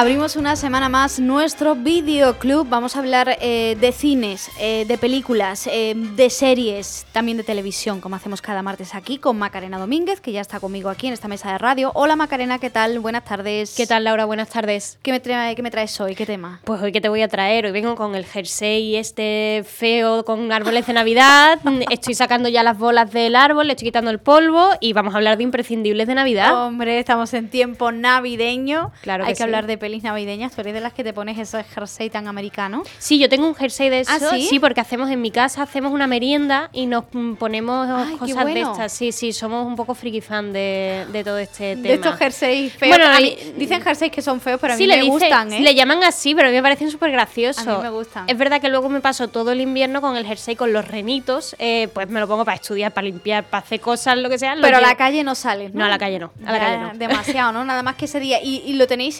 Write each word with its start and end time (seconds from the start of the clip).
Abrimos 0.00 0.36
una 0.36 0.56
semana 0.56 0.88
más 0.88 1.20
nuestro 1.20 1.74
videoclub. 1.74 2.66
Vamos 2.66 2.96
a 2.96 3.00
hablar 3.00 3.36
eh, 3.38 3.76
de 3.78 3.92
cines, 3.92 4.50
eh, 4.58 4.86
de 4.88 4.96
películas, 4.96 5.66
eh, 5.66 5.92
de 5.94 6.30
series, 6.30 7.04
también 7.12 7.36
de 7.36 7.44
televisión, 7.44 8.00
como 8.00 8.16
hacemos 8.16 8.40
cada 8.40 8.62
martes 8.62 8.94
aquí 8.94 9.18
con 9.18 9.38
Macarena 9.38 9.78
Domínguez, 9.78 10.22
que 10.22 10.32
ya 10.32 10.40
está 10.40 10.58
conmigo 10.58 10.88
aquí 10.88 11.08
en 11.08 11.12
esta 11.12 11.28
mesa 11.28 11.52
de 11.52 11.58
radio. 11.58 11.92
Hola 11.94 12.16
Macarena, 12.16 12.58
¿qué 12.58 12.70
tal? 12.70 12.98
Buenas 12.98 13.26
tardes. 13.26 13.74
¿Qué 13.76 13.86
tal 13.86 14.04
Laura? 14.04 14.24
Buenas 14.24 14.48
tardes. 14.48 14.98
¿Qué 15.02 15.10
me, 15.10 15.20
trae, 15.20 15.54
qué 15.54 15.62
me 15.62 15.70
traes 15.70 16.00
hoy? 16.00 16.14
¿Qué 16.14 16.24
tema? 16.24 16.60
Pues 16.64 16.80
hoy 16.80 16.92
que 16.92 17.02
te 17.02 17.10
voy 17.10 17.20
a 17.20 17.28
traer, 17.28 17.66
hoy 17.66 17.72
vengo 17.72 17.94
con 17.94 18.14
el 18.14 18.24
jersey 18.24 18.96
este 18.96 19.66
feo 19.68 20.24
con 20.24 20.50
árboles 20.50 20.86
de 20.86 20.94
Navidad. 20.94 21.58
estoy 21.90 22.14
sacando 22.14 22.48
ya 22.48 22.62
las 22.62 22.78
bolas 22.78 23.12
del 23.12 23.36
árbol, 23.36 23.66
le 23.66 23.74
estoy 23.74 23.88
quitando 23.88 24.10
el 24.10 24.18
polvo 24.18 24.70
y 24.80 24.94
vamos 24.94 25.12
a 25.12 25.18
hablar 25.18 25.36
de 25.36 25.42
imprescindibles 25.42 26.08
de 26.08 26.14
Navidad. 26.14 26.68
Hombre, 26.68 26.98
estamos 26.98 27.34
en 27.34 27.50
tiempo 27.50 27.92
navideño. 27.92 28.92
Claro 29.02 29.26
Hay 29.26 29.34
que 29.34 29.42
hablar 29.42 29.66
de 29.66 29.89
pelis 29.90 30.04
navideñas. 30.04 30.52
¿Tú 30.54 30.60
eres 30.60 30.72
de 30.74 30.80
las 30.80 30.92
que 30.92 31.02
te 31.02 31.12
pones 31.12 31.36
ese 31.36 31.64
jersey 31.64 32.10
tan 32.10 32.28
americano? 32.28 32.84
Sí, 32.98 33.18
yo 33.18 33.28
tengo 33.28 33.46
un 33.48 33.56
jersey 33.56 33.88
de 33.88 34.00
eso. 34.00 34.12
¿Ah, 34.12 34.36
sí? 34.38 34.60
porque 34.60 34.80
hacemos 34.80 35.10
en 35.10 35.20
mi 35.20 35.32
casa, 35.32 35.62
hacemos 35.62 35.92
una 35.92 36.06
merienda 36.06 36.70
y 36.72 36.86
nos 36.86 37.04
mm, 37.12 37.34
ponemos 37.34 37.88
Ay, 37.90 38.16
cosas 38.16 38.44
de 38.46 38.60
estas. 38.60 38.92
Sí, 38.92 39.10
sí, 39.10 39.32
somos 39.32 39.66
un 39.66 39.74
poco 39.74 39.94
friki 39.96 40.20
fan 40.20 40.52
de, 40.52 41.06
de 41.10 41.24
todo 41.24 41.38
este 41.38 41.74
tema. 41.74 41.82
De 41.88 41.94
estos 41.94 42.16
jerseys 42.16 42.72
feos. 42.74 42.96
Bueno, 42.96 43.12
A 43.12 43.18
mí- 43.20 43.36
dicen 43.56 43.82
jerseys 43.82 44.12
que 44.12 44.22
son 44.22 44.40
feos, 44.40 44.60
pero 44.60 44.74
a 44.74 44.76
mí 44.76 44.82
Sí, 44.84 44.88
me 44.88 44.94
le 44.96 45.02
dice- 45.02 45.10
gustan, 45.10 45.52
¿eh? 45.52 45.60
Le 45.60 45.74
llaman 45.74 46.04
así, 46.04 46.34
pero 46.36 46.46
a 46.48 46.50
mí 46.52 46.56
me 46.56 46.62
parecen 46.62 46.88
súper 46.90 47.10
graciosos. 47.10 47.66
A 47.66 47.78
mí 47.78 47.82
me 47.82 47.90
gustan. 47.90 48.28
Es 48.30 48.38
verdad 48.38 48.60
que 48.60 48.68
luego 48.68 48.88
me 48.88 49.00
paso 49.00 49.26
todo 49.28 49.50
el 49.50 49.60
invierno 49.60 50.00
con 50.00 50.16
el 50.16 50.24
jersey 50.24 50.54
con 50.54 50.72
los 50.72 50.86
renitos. 50.86 51.56
eh, 51.58 51.88
pues 51.92 52.08
me 52.08 52.20
lo 52.20 52.28
pongo 52.28 52.44
para 52.44 52.54
estudiar, 52.56 52.92
para 52.92 53.06
limpiar, 53.06 53.42
para 53.44 53.64
hacer 53.64 53.80
cosas, 53.80 54.16
lo 54.18 54.28
que 54.28 54.38
sea. 54.38 54.54
lo 54.54 54.62
Pero 54.62 54.76
a 54.76 54.80
la 54.80 54.94
calle 54.96 55.24
no 55.24 55.34
sales, 55.34 55.72
¿no? 55.74 55.80
No, 55.80 55.86
a 55.86 55.88
la 55.88 55.98
calle 55.98 56.18
no, 56.20 56.30
a 56.46 56.52
la 56.52 56.58
calle 56.60 56.78
no. 56.78 56.90
Demasiado, 56.94 57.52
¿no? 57.52 57.64
Nada 57.64 57.82
más 57.82 57.96
que 57.96 58.04
ese 58.04 58.20
día. 58.20 58.40
¿Y, 58.42 58.62
y 58.66 58.74
lo 58.74 58.86
tenéis 58.86 59.18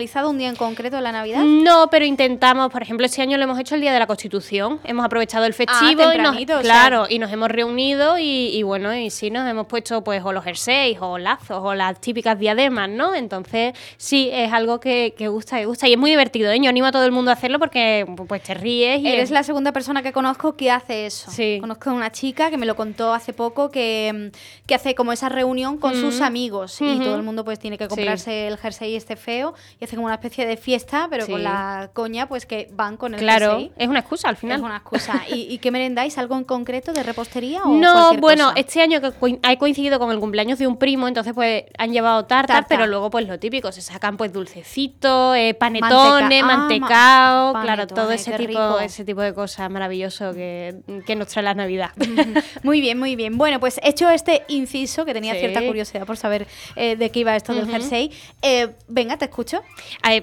institucionalizado 0.00 0.30
un 0.30 0.38
día 0.38 0.48
en 0.48 0.56
concreto 0.56 0.96
de 0.96 1.02
la 1.02 1.12
Navidad? 1.12 1.42
No, 1.44 1.88
pero 1.90 2.04
intentamos, 2.04 2.70
por 2.70 2.82
ejemplo, 2.82 3.06
este 3.06 3.22
año 3.22 3.36
lo 3.36 3.44
hemos 3.44 3.58
hecho 3.58 3.74
el 3.74 3.80
día 3.80 3.92
de 3.92 3.98
la 3.98 4.06
Constitución. 4.06 4.80
Hemos 4.84 5.04
aprovechado 5.04 5.44
el 5.44 5.54
festivo 5.54 5.90
y 5.90 5.94
nos, 5.94 6.06
Ah, 6.06 6.12
tempranito, 6.12 6.52
o 6.54 6.56
sea. 6.56 6.62
claro, 6.62 7.06
y 7.08 7.18
nos 7.18 7.30
hemos 7.32 7.48
reunido 7.48 8.18
y, 8.18 8.48
y 8.54 8.62
bueno, 8.62 8.94
y 8.94 9.10
sí 9.10 9.30
nos 9.30 9.48
hemos 9.48 9.66
puesto 9.66 10.02
pues 10.02 10.22
o 10.24 10.32
los 10.32 10.44
jerseys 10.44 10.98
o 11.00 11.18
lazos 11.18 11.58
o 11.62 11.74
las 11.74 12.00
típicas 12.00 12.38
diademas, 12.38 12.88
¿no? 12.88 13.14
Entonces, 13.14 13.74
sí, 13.96 14.30
es 14.32 14.52
algo 14.52 14.80
que, 14.80 15.14
que 15.16 15.28
gusta, 15.28 15.58
que 15.58 15.66
gusta 15.66 15.88
y 15.88 15.92
es 15.92 15.98
muy 15.98 16.10
divertido, 16.10 16.50
¿eh? 16.50 16.58
Yo 16.60 16.68
animo 16.68 16.86
a 16.86 16.92
todo 16.92 17.04
el 17.04 17.12
mundo 17.12 17.30
a 17.30 17.34
hacerlo 17.34 17.58
porque 17.58 18.06
pues 18.28 18.42
te 18.42 18.54
ríes 18.54 19.00
y 19.00 19.08
Eres 19.08 19.24
es- 19.24 19.30
la 19.30 19.42
segunda 19.42 19.72
persona 19.72 20.02
que 20.02 20.12
conozco 20.12 20.56
que 20.56 20.70
hace 20.70 21.06
eso. 21.06 21.30
Sí. 21.30 21.58
Conozco 21.60 21.90
a 21.90 21.92
una 21.92 22.10
chica 22.12 22.50
que 22.50 22.56
me 22.56 22.66
lo 22.66 22.76
contó 22.76 23.12
hace 23.12 23.32
poco 23.32 23.70
que, 23.70 24.30
mm, 24.32 24.66
que 24.66 24.74
hace 24.74 24.94
como 24.94 25.12
esa 25.12 25.28
reunión 25.28 25.78
con 25.78 25.94
sus 25.94 26.20
amigos 26.20 26.80
y 26.80 26.84
Ujú. 26.94 27.04
todo 27.04 27.16
el 27.16 27.22
mundo 27.22 27.44
pues 27.44 27.58
tiene 27.58 27.78
que 27.78 27.88
comprarse 27.88 28.46
el 28.48 28.56
jersey 28.58 28.94
este 28.96 29.16
feo 29.16 29.54
y 29.80 29.84
hace 29.84 29.96
como 29.96 30.06
una 30.06 30.16
especie 30.16 30.44
de 30.46 30.58
fiesta, 30.58 31.06
pero 31.10 31.26
con 31.26 31.42
la 31.42 31.90
coña 31.94 32.28
pues 32.28 32.44
que 32.44 32.68
van 32.72 32.98
con 32.98 33.14
el 33.14 33.20
Claro, 33.20 33.52
jersey. 33.52 33.72
es 33.78 33.88
una 33.88 34.00
excusa 34.00 34.28
al 34.28 34.36
final. 34.36 34.58
Es 34.58 34.62
una 34.62 34.76
excusa. 34.76 35.22
¿Y, 35.28 35.52
y 35.52 35.56
qué 35.58 35.70
merendáis? 35.70 36.18
¿Algo 36.18 36.36
en 36.36 36.44
concreto 36.44 36.92
de 36.92 37.02
repostería 37.02 37.62
o 37.64 37.74
No, 37.74 38.12
bueno, 38.18 38.48
cosa? 38.50 38.60
este 38.60 38.82
año 38.82 39.00
que 39.00 39.38
ha 39.42 39.56
coincidido 39.56 39.98
con 39.98 40.10
el 40.12 40.20
cumpleaños 40.20 40.58
de 40.58 40.66
un 40.66 40.76
primo, 40.76 41.08
entonces 41.08 41.32
pues 41.32 41.64
han 41.78 41.92
llevado 41.92 42.26
tartas, 42.26 42.56
Tarta. 42.56 42.68
pero 42.68 42.86
luego 42.86 43.08
pues 43.10 43.26
lo 43.26 43.38
típico, 43.38 43.72
se 43.72 43.80
sacan 43.80 44.16
pues 44.18 44.32
dulcecitos, 44.32 45.36
eh, 45.36 45.54
panetones, 45.54 46.42
Manteca- 46.42 46.44
ah, 46.44 46.46
ma- 46.46 46.56
mantecao, 46.56 47.62
claro, 47.62 47.86
todo 47.86 48.10
ese 48.12 48.32
tipo, 48.32 48.48
rico. 48.48 48.80
ese 48.80 49.04
tipo 49.04 49.22
de 49.22 49.32
cosas 49.32 49.70
maravilloso 49.70 50.34
que, 50.34 50.76
que 51.06 51.16
nos 51.16 51.28
trae 51.28 51.42
la 51.44 51.54
Navidad. 51.54 51.90
Muy 52.62 52.80
bien, 52.82 52.98
muy 52.98 53.16
bien. 53.16 53.38
Bueno, 53.38 53.60
pues 53.60 53.80
hecho 53.82 54.10
este 54.10 54.42
inciso, 54.48 55.04
que 55.04 55.14
tenía 55.14 55.32
Sí. 55.34 55.40
cierta 55.40 55.64
curiosidad 55.64 56.04
por 56.06 56.16
saber 56.18 56.46
eh, 56.76 56.96
de 56.96 57.10
qué 57.10 57.20
iba 57.20 57.34
esto 57.36 57.54
del 57.54 57.66
jersey, 57.70 58.10
eh, 58.42 58.74
venga, 58.88 59.16
te 59.16 59.24
escucho. 59.26 59.62
Eh, 60.08 60.22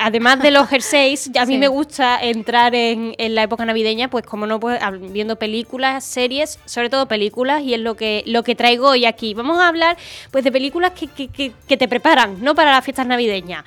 Además 0.00 0.40
de 0.40 0.52
los 0.52 0.68
jerseys, 0.68 1.30
a 1.36 1.44
mí 1.46 1.54
Sí. 1.54 1.58
me 1.58 1.66
gusta 1.66 2.22
entrar 2.22 2.76
en, 2.76 3.12
en 3.18 3.34
la 3.34 3.42
época 3.42 3.64
navideña, 3.64 4.08
pues 4.08 4.24
como 4.24 4.46
no, 4.46 4.60
pues 4.60 4.78
viendo 5.10 5.34
películas, 5.36 6.04
series, 6.04 6.60
sobre 6.64 6.90
todo 6.90 7.08
películas, 7.08 7.62
y 7.62 7.74
es 7.74 7.80
lo 7.80 7.96
que, 7.96 8.22
lo 8.26 8.44
que 8.44 8.54
traigo 8.54 8.90
hoy 8.90 9.04
aquí. 9.04 9.34
Vamos 9.34 9.58
a 9.58 9.66
hablar 9.66 9.96
pues 10.30 10.44
de 10.44 10.52
películas 10.52 10.92
que, 10.92 11.08
que- 11.08 11.26
que- 11.26 11.52
que 11.66 11.76
te 11.76 11.88
preparan, 11.88 12.36
¿no? 12.40 12.54
Para 12.54 12.70
las 12.70 12.84
fiestas 12.84 13.06
navideñas. 13.08 13.64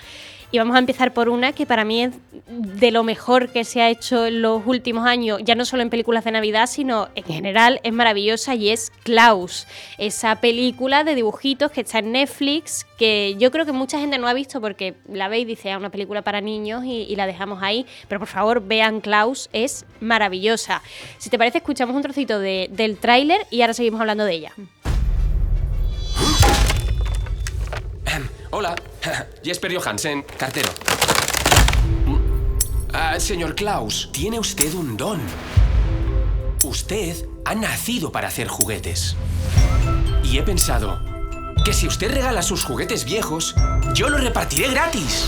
Y 0.53 0.59
vamos 0.59 0.75
a 0.75 0.79
empezar 0.79 1.15
por 1.15 1.29
una 1.29 1.51
que 1.51 1.65
para 1.65 1.83
mí 1.83 2.03
es 2.03 2.11
de 2.47 2.91
lo 2.91 3.01
mejor 3.03 3.49
que 3.49 3.63
se 3.63 3.81
ha 3.81 3.89
hecho 3.89 4.27
en 4.27 4.43
los 4.43 4.61
últimos 4.67 5.07
años, 5.07 5.39
ya 5.43 5.55
no 5.55 5.65
solo 5.65 5.81
en 5.81 5.89
películas 5.89 6.23
de 6.25 6.31
Navidad, 6.31 6.67
sino 6.67 7.09
en 7.15 7.23
general 7.23 7.79
es 7.81 7.91
maravillosa 7.91 8.53
y 8.53 8.69
es 8.69 8.91
Klaus, 9.01 9.65
esa 9.97 10.35
película 10.41 11.03
de 11.03 11.15
dibujitos 11.15 11.71
que 11.71 11.81
está 11.81 11.97
en 11.99 12.11
Netflix, 12.11 12.85
que 12.99 13.35
yo 13.39 13.49
creo 13.49 13.65
que 13.65 13.71
mucha 13.71 13.97
gente 13.97 14.19
no 14.19 14.27
ha 14.27 14.33
visto 14.35 14.61
porque 14.61 14.93
la 15.11 15.27
ve 15.27 15.39
y 15.39 15.45
dice, 15.45 15.71
es 15.71 15.75
una 15.77 15.89
película 15.89 16.21
para 16.21 16.39
niños 16.39 16.85
y, 16.85 17.01
y 17.09 17.15
la 17.15 17.25
dejamos 17.25 17.63
ahí, 17.63 17.87
pero 18.07 18.19
por 18.19 18.27
favor 18.27 18.61
vean 18.63 19.01
Klaus, 19.01 19.49
es 19.53 19.87
maravillosa. 20.01 20.83
Si 21.17 21.31
te 21.31 21.39
parece, 21.39 21.57
escuchamos 21.57 21.95
un 21.95 22.03
trocito 22.03 22.37
de- 22.37 22.69
del 22.71 22.97
tráiler 22.99 23.39
y 23.49 23.61
ahora 23.61 23.73
seguimos 23.73 23.99
hablando 24.01 24.23
de 24.23 24.33
ella. 24.35 24.51
Hola, 28.55 28.75
Jesper 29.43 29.75
Johansen, 29.75 30.23
cartero. 30.37 30.69
Ah, 32.93 33.19
señor 33.19 33.55
Klaus, 33.55 34.11
tiene 34.13 34.39
usted 34.39 34.71
un 34.75 34.95
don. 34.95 35.19
Usted 36.63 37.27
ha 37.45 37.55
nacido 37.55 38.11
para 38.11 38.27
hacer 38.27 38.47
juguetes. 38.47 39.15
Y 40.23 40.37
he 40.37 40.43
pensado 40.43 41.01
que 41.65 41.73
si 41.73 41.87
usted 41.87 42.13
regala 42.13 42.43
sus 42.43 42.63
juguetes 42.63 43.05
viejos, 43.05 43.55
yo 43.95 44.07
los 44.07 44.23
repartiré 44.23 44.69
gratis. 44.69 45.27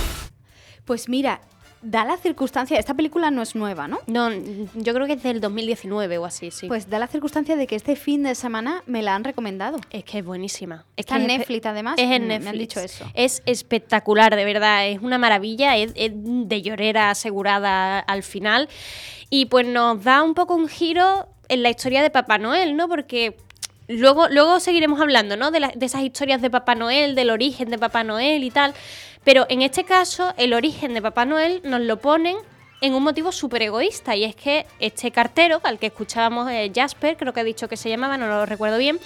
Pues 0.86 1.10
mira, 1.10 1.42
da 1.86 2.04
la 2.06 2.18
circunstancia, 2.18 2.78
esta 2.80 2.94
película 2.94 3.32
no 3.32 3.42
es 3.42 3.56
nueva, 3.56 3.88
¿no? 3.88 4.00
No, 4.08 4.30
yo 4.32 4.94
creo 4.94 5.06
que 5.08 5.14
es 5.14 5.24
del 5.24 5.40
2019 5.40 6.18
o 6.18 6.26
así, 6.26 6.52
sí. 6.52 6.68
Pues 6.68 6.90
da 6.90 7.00
la 7.00 7.08
circunstancia 7.08 7.56
de 7.56 7.68
que 7.68 7.76
este 7.76 7.96
fin 7.96 8.24
de 8.24 8.36
semana 8.36 8.84
me 8.88 9.02
la 9.02 9.16
han 9.16 9.24
recomendado. 9.24 9.80
Es 9.92 10.04
que 10.04 10.20
es 10.20 10.26
buenísima. 10.26 10.86
Es 10.98 11.06
Está 11.06 11.18
en 11.18 11.28
Netflix, 11.28 11.66
además. 11.66 11.96
Es 11.98 12.06
en 12.12 12.24
Me- 12.24 12.28
me 12.28 12.36
han 12.36 12.42
Netflix. 12.44 12.60
dicho 12.60 12.80
eso. 12.80 13.06
Es 13.14 13.44
espectacular, 13.46 14.36
de 14.36 14.46
verdad. 14.46 14.88
Es 14.88 15.00
una 15.02 15.18
maravilla. 15.18 15.78
Es, 15.78 15.92
es 15.96 16.12
de 16.14 16.62
llorera 16.62 17.10
asegurada 17.12 18.00
al 18.00 18.24
final. 18.24 18.68
Y 19.30 19.46
pues 19.46 19.66
nos 19.68 20.04
da 20.04 20.24
un 20.24 20.34
poco 20.34 20.56
un 20.56 20.68
giro 20.68 21.28
en 21.50 21.64
la 21.64 21.70
historia 21.70 22.02
de 22.02 22.10
Papá 22.10 22.38
Noel, 22.38 22.76
¿no? 22.76 22.88
Porque 22.90 23.38
luego, 23.88 24.28
luego 24.30 24.60
seguiremos 24.60 25.00
hablando, 25.00 25.38
¿no? 25.38 25.52
De, 25.52 25.60
la- 25.60 25.72
de 25.76 25.86
esas 25.86 26.02
historias 26.02 26.42
de 26.42 26.50
Papá 26.50 26.74
Noel, 26.76 27.14
del 27.16 27.30
origen 27.30 27.70
de 27.70 27.78
Papá 27.78 28.04
Noel 28.04 28.44
y 28.44 28.50
tal. 28.52 28.74
Pero 29.26 29.48
en 29.50 29.64
este 29.64 29.84
caso, 29.84 30.34
el 30.38 30.54
origen 30.54 30.94
de 30.94 31.02
Papá 31.02 31.26
Noel 31.26 31.60
nos 31.66 31.82
lo 31.82 32.00
ponen 32.00 32.38
en 32.80 32.94
un 32.94 33.04
motivo 33.04 33.32
súper 33.32 33.64
egoísta 33.64 34.16
y 34.16 34.24
es 34.24 34.36
que 34.36 34.68
este 34.80 35.10
cartero, 35.12 35.60
al 35.64 35.80
que 35.80 35.88
escuchábamos 35.88 36.50
eh, 36.52 36.72
Jasper, 36.74 37.18
creo 37.18 37.34
que 37.34 37.40
ha 37.40 37.44
dicho 37.44 37.68
que 37.68 37.76
se 37.76 37.90
llamaba, 37.90 38.18
no 38.18 38.28
lo 38.28 38.46
recuerdo 38.46 38.78
bien, 38.78 39.00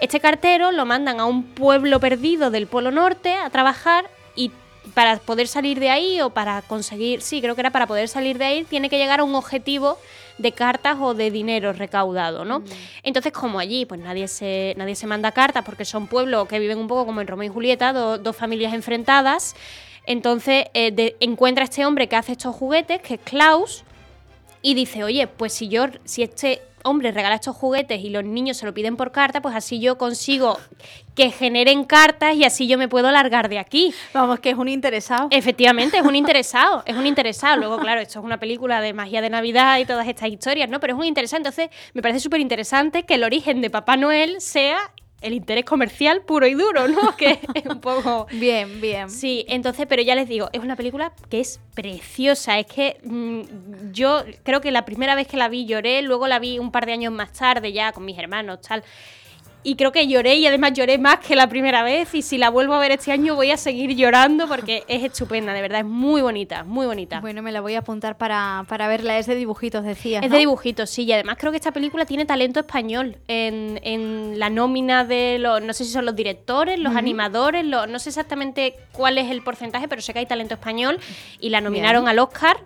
este 0.00 0.18
cartero 0.18 0.72
lo 0.72 0.84
mandan 0.86 1.20
a 1.20 1.26
un 1.26 1.44
pueblo 1.44 2.00
perdido 2.00 2.50
del 2.50 2.66
Polo 2.66 2.90
Norte 2.90 3.34
a 3.34 3.48
trabajar 3.50 4.10
y 4.34 4.50
para 4.94 5.18
poder 5.18 5.46
salir 5.46 5.78
de 5.78 5.90
ahí 5.90 6.20
o 6.20 6.30
para 6.30 6.62
conseguir, 6.62 7.22
sí, 7.22 7.40
creo 7.40 7.54
que 7.54 7.60
era 7.60 7.70
para 7.70 7.86
poder 7.86 8.08
salir 8.08 8.38
de 8.38 8.46
ahí, 8.46 8.64
tiene 8.64 8.90
que 8.90 8.98
llegar 8.98 9.20
a 9.20 9.24
un 9.24 9.36
objetivo 9.36 9.98
de 10.40 10.52
cartas 10.52 10.96
o 11.00 11.14
de 11.14 11.30
dinero 11.30 11.72
recaudado, 11.72 12.44
¿no? 12.44 12.62
Entonces, 13.02 13.32
como 13.32 13.58
allí, 13.58 13.86
pues 13.86 14.00
nadie 14.00 14.26
se, 14.28 14.74
nadie 14.76 14.94
se 14.94 15.06
manda 15.06 15.32
cartas 15.32 15.64
porque 15.64 15.84
son 15.84 16.06
pueblos 16.06 16.48
que 16.48 16.58
viven 16.58 16.78
un 16.78 16.86
poco 16.88 17.06
como 17.06 17.20
en 17.20 17.26
Romeo 17.26 17.50
y 17.50 17.52
Julieta, 17.52 17.92
do- 17.92 18.18
dos 18.18 18.36
familias 18.36 18.72
enfrentadas. 18.74 19.54
Entonces, 20.06 20.64
eh, 20.74 20.90
de- 20.92 21.16
encuentra 21.20 21.62
a 21.64 21.66
este 21.66 21.84
hombre 21.84 22.08
que 22.08 22.16
hace 22.16 22.32
estos 22.32 22.54
juguetes, 22.56 23.00
que 23.02 23.14
es 23.14 23.20
Klaus, 23.22 23.84
y 24.62 24.74
dice, 24.74 25.04
oye, 25.04 25.26
pues 25.26 25.52
si 25.52 25.68
yo, 25.68 25.86
si 26.04 26.22
este 26.22 26.60
hombre 26.84 27.12
regala 27.12 27.36
estos 27.36 27.56
juguetes 27.56 28.02
y 28.02 28.10
los 28.10 28.24
niños 28.24 28.56
se 28.56 28.66
lo 28.66 28.74
piden 28.74 28.96
por 28.96 29.12
carta, 29.12 29.40
pues 29.40 29.54
así 29.54 29.80
yo 29.80 29.98
consigo 29.98 30.58
que 31.14 31.30
generen 31.30 31.84
cartas 31.84 32.34
y 32.34 32.44
así 32.44 32.66
yo 32.66 32.78
me 32.78 32.88
puedo 32.88 33.10
largar 33.10 33.48
de 33.48 33.58
aquí. 33.58 33.94
Vamos, 34.14 34.40
que 34.40 34.50
es 34.50 34.56
un 34.56 34.68
interesado. 34.68 35.28
Efectivamente, 35.30 35.98
es 35.98 36.04
un 36.04 36.16
interesado, 36.16 36.82
es 36.86 36.96
un 36.96 37.06
interesado. 37.06 37.56
Luego, 37.56 37.78
claro, 37.78 38.00
esto 38.00 38.20
es 38.20 38.24
una 38.24 38.38
película 38.38 38.80
de 38.80 38.92
magia 38.92 39.20
de 39.20 39.30
Navidad 39.30 39.78
y 39.78 39.84
todas 39.84 40.08
estas 40.08 40.28
historias, 40.28 40.68
¿no? 40.68 40.80
Pero 40.80 40.94
es 40.94 40.98
un 40.98 41.04
interesante. 41.04 41.48
Entonces, 41.48 41.76
me 41.94 42.02
parece 42.02 42.20
súper 42.20 42.40
interesante 42.40 43.04
que 43.04 43.14
el 43.14 43.24
origen 43.24 43.60
de 43.60 43.70
Papá 43.70 43.96
Noel 43.96 44.40
sea 44.40 44.78
el 45.20 45.34
interés 45.34 45.64
comercial 45.64 46.22
puro 46.22 46.46
y 46.46 46.54
duro, 46.54 46.88
¿no? 46.88 47.14
Que 47.16 47.40
es 47.54 47.66
un 47.66 47.80
poco... 47.80 48.26
Bien, 48.32 48.80
bien. 48.80 49.10
Sí, 49.10 49.44
entonces, 49.48 49.86
pero 49.88 50.02
ya 50.02 50.14
les 50.14 50.28
digo, 50.28 50.48
es 50.52 50.60
una 50.60 50.76
película 50.76 51.12
que 51.28 51.40
es 51.40 51.60
preciosa. 51.74 52.58
Es 52.58 52.66
que 52.66 52.98
mm, 53.04 53.92
yo 53.92 54.24
creo 54.42 54.60
que 54.60 54.70
la 54.70 54.84
primera 54.84 55.14
vez 55.14 55.26
que 55.26 55.36
la 55.36 55.48
vi 55.48 55.66
lloré, 55.66 56.02
luego 56.02 56.26
la 56.26 56.38
vi 56.38 56.58
un 56.58 56.72
par 56.72 56.86
de 56.86 56.92
años 56.92 57.12
más 57.12 57.32
tarde 57.32 57.72
ya 57.72 57.92
con 57.92 58.04
mis 58.04 58.18
hermanos, 58.18 58.60
tal. 58.60 58.82
Y 59.62 59.76
creo 59.76 59.92
que 59.92 60.06
lloré 60.06 60.36
y 60.36 60.46
además 60.46 60.72
lloré 60.72 60.98
más 60.98 61.18
que 61.18 61.36
la 61.36 61.48
primera 61.48 61.82
vez 61.82 62.14
y 62.14 62.22
si 62.22 62.38
la 62.38 62.50
vuelvo 62.50 62.74
a 62.74 62.78
ver 62.78 62.92
este 62.92 63.12
año 63.12 63.34
voy 63.34 63.50
a 63.50 63.56
seguir 63.56 63.94
llorando 63.94 64.48
porque 64.48 64.84
es 64.88 65.04
estupenda, 65.04 65.52
de 65.52 65.60
verdad, 65.60 65.80
es 65.80 65.86
muy 65.86 66.22
bonita, 66.22 66.64
muy 66.64 66.86
bonita. 66.86 67.20
Bueno, 67.20 67.42
me 67.42 67.52
la 67.52 67.60
voy 67.60 67.74
a 67.74 67.80
apuntar 67.80 68.16
para, 68.16 68.64
para 68.68 68.88
verla, 68.88 69.18
es 69.18 69.26
de 69.26 69.34
dibujitos, 69.34 69.84
decía. 69.84 70.20
Es 70.20 70.30
de 70.30 70.38
dibujitos, 70.38 70.88
sí, 70.88 71.02
y 71.02 71.12
además 71.12 71.36
creo 71.38 71.52
que 71.52 71.58
esta 71.58 71.72
película 71.72 72.06
tiene 72.06 72.24
talento 72.24 72.60
español 72.60 73.18
en, 73.28 73.80
en 73.82 74.38
la 74.38 74.48
nómina 74.48 75.04
de 75.04 75.38
los, 75.38 75.62
no 75.62 75.72
sé 75.72 75.84
si 75.84 75.92
son 75.92 76.06
los 76.06 76.16
directores, 76.16 76.78
los 76.78 76.96
animadores, 76.96 77.64
los, 77.64 77.88
no 77.88 77.98
sé 77.98 78.08
exactamente 78.08 78.76
cuál 78.92 79.18
es 79.18 79.30
el 79.30 79.42
porcentaje, 79.42 79.88
pero 79.88 80.00
sé 80.00 80.12
que 80.12 80.20
hay 80.20 80.26
talento 80.26 80.54
español 80.54 80.98
y 81.38 81.50
la 81.50 81.60
nominaron 81.60 82.08
al 82.08 82.18
Oscar 82.18 82.58